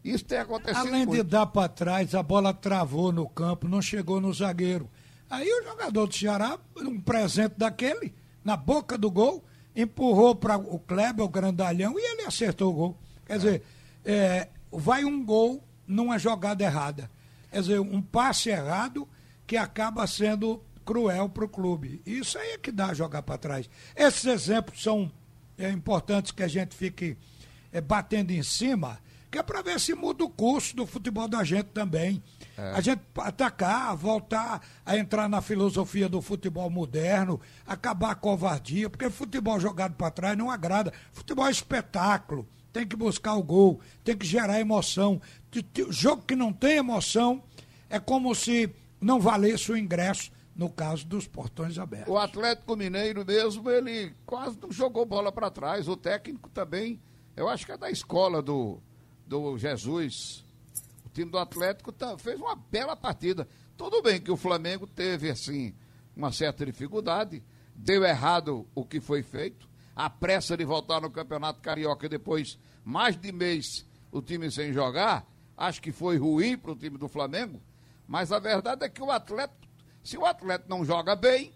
[0.03, 1.25] Isso tem acontecido Além de muito.
[1.25, 4.91] dar para trás, a bola travou no campo, não chegou no zagueiro.
[5.29, 9.45] Aí o jogador do Ceará, um presente daquele, na boca do gol,
[9.77, 12.99] empurrou para o Kleber, o grandalhão, e ele acertou o gol.
[13.27, 13.63] Quer dizer,
[14.05, 17.11] é, vai um gol numa jogada errada.
[17.51, 19.09] Quer dizer, um passe errado
[19.47, 22.03] que acaba sendo cruel para o clube.
[22.07, 23.69] Isso aí é que dá a jogar para trás.
[23.95, 25.11] Esses exemplos são
[25.59, 27.17] é, importantes que a gente fique
[27.73, 28.99] é, batendo em cima,
[29.31, 32.23] que é para ver se muda o curso do futebol da gente também.
[32.57, 32.73] É.
[32.73, 39.09] A gente atacar, voltar a entrar na filosofia do futebol moderno, acabar a covardia, porque
[39.11, 40.93] futebol jogado para trás não agrada.
[41.13, 45.21] Futebol é espetáculo, tem que buscar o gol, tem que gerar emoção.
[45.91, 47.43] Jogo que não tem emoção
[47.89, 52.13] é como se não valesse o ingresso no caso dos portões abertos.
[52.13, 55.89] O Atlético Mineiro mesmo, ele quase não jogou bola para trás.
[55.89, 57.01] O técnico também,
[57.37, 58.79] eu acho que é da escola do,
[59.27, 60.45] do Jesus.
[61.07, 63.49] O time do Atlético tá, fez uma bela partida.
[63.77, 65.75] Tudo bem que o Flamengo teve, assim,
[66.15, 67.43] uma certa dificuldade.
[67.75, 69.70] Deu errado o que foi feito.
[70.05, 75.27] A pressa de voltar no Campeonato Carioca depois, mais de mês, o time sem jogar.
[75.57, 77.61] Acho que foi ruim para o time do Flamengo.
[78.07, 79.61] Mas a verdade é que o Atlético
[80.03, 81.53] se o atleta não joga bem,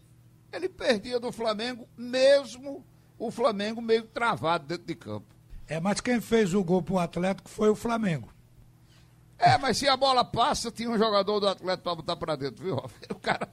[0.53, 2.85] ele perdia do Flamengo, mesmo
[3.19, 5.27] o Flamengo meio travado dentro de campo.
[5.67, 8.33] É, mas quem fez o gol pro Atlético foi o Flamengo.
[9.39, 12.65] É, mas se a bola passa, tinha um jogador do Atlético para botar para dentro,
[12.65, 12.77] viu?
[13.11, 13.49] O cara,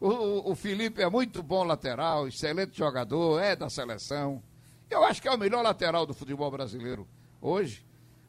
[0.00, 4.42] o, o Felipe é muito bom lateral, excelente jogador, é da seleção.
[4.90, 7.06] Eu acho que é o melhor lateral do futebol brasileiro
[7.40, 7.84] hoje.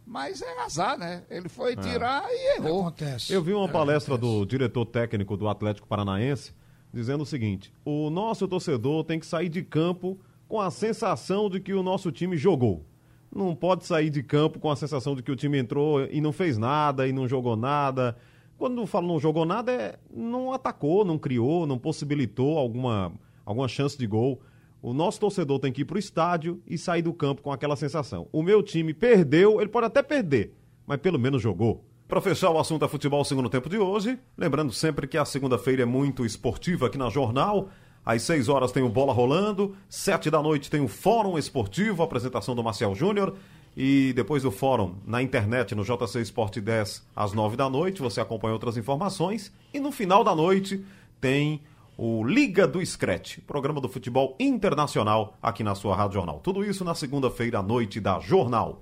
[0.05, 1.23] Mas é azar, né?
[1.29, 1.75] Ele foi é.
[1.77, 2.33] tirar é.
[2.33, 2.81] e errou.
[2.81, 3.31] Acontece.
[3.31, 4.39] Eu vi uma é, palestra acontece.
[4.39, 6.53] do diretor técnico do Atlético Paranaense
[6.93, 11.59] dizendo o seguinte: o nosso torcedor tem que sair de campo com a sensação de
[11.59, 12.85] que o nosso time jogou.
[13.33, 16.33] Não pode sair de campo com a sensação de que o time entrou e não
[16.33, 18.17] fez nada e não jogou nada.
[18.61, 23.11] Quando falo não jogou nada, é não atacou, não criou, não possibilitou alguma,
[23.43, 24.39] alguma chance de gol.
[24.83, 27.75] O nosso torcedor tem que ir para o estádio e sair do campo com aquela
[27.75, 28.27] sensação.
[28.31, 30.53] O meu time perdeu, ele pode até perder,
[30.85, 31.83] mas pelo menos jogou.
[32.07, 35.81] Para fechar o assunto é futebol segundo tempo de hoje, lembrando sempre que a segunda-feira
[35.81, 37.69] é muito esportiva aqui na Jornal.
[38.05, 42.53] Às 6 horas tem o Bola Rolando, 7 da noite tem o Fórum Esportivo, apresentação
[42.53, 43.33] do Marcel Júnior.
[43.75, 48.19] E depois do fórum, na internet, no JC Esporte 10, às 9 da noite, você
[48.19, 49.51] acompanha outras informações.
[49.73, 50.83] E no final da noite
[51.19, 51.61] tem
[51.97, 56.39] o Liga do Scratch, programa do futebol internacional aqui na sua Rádio Jornal.
[56.43, 58.81] Tudo isso na segunda-feira à noite da Jornal.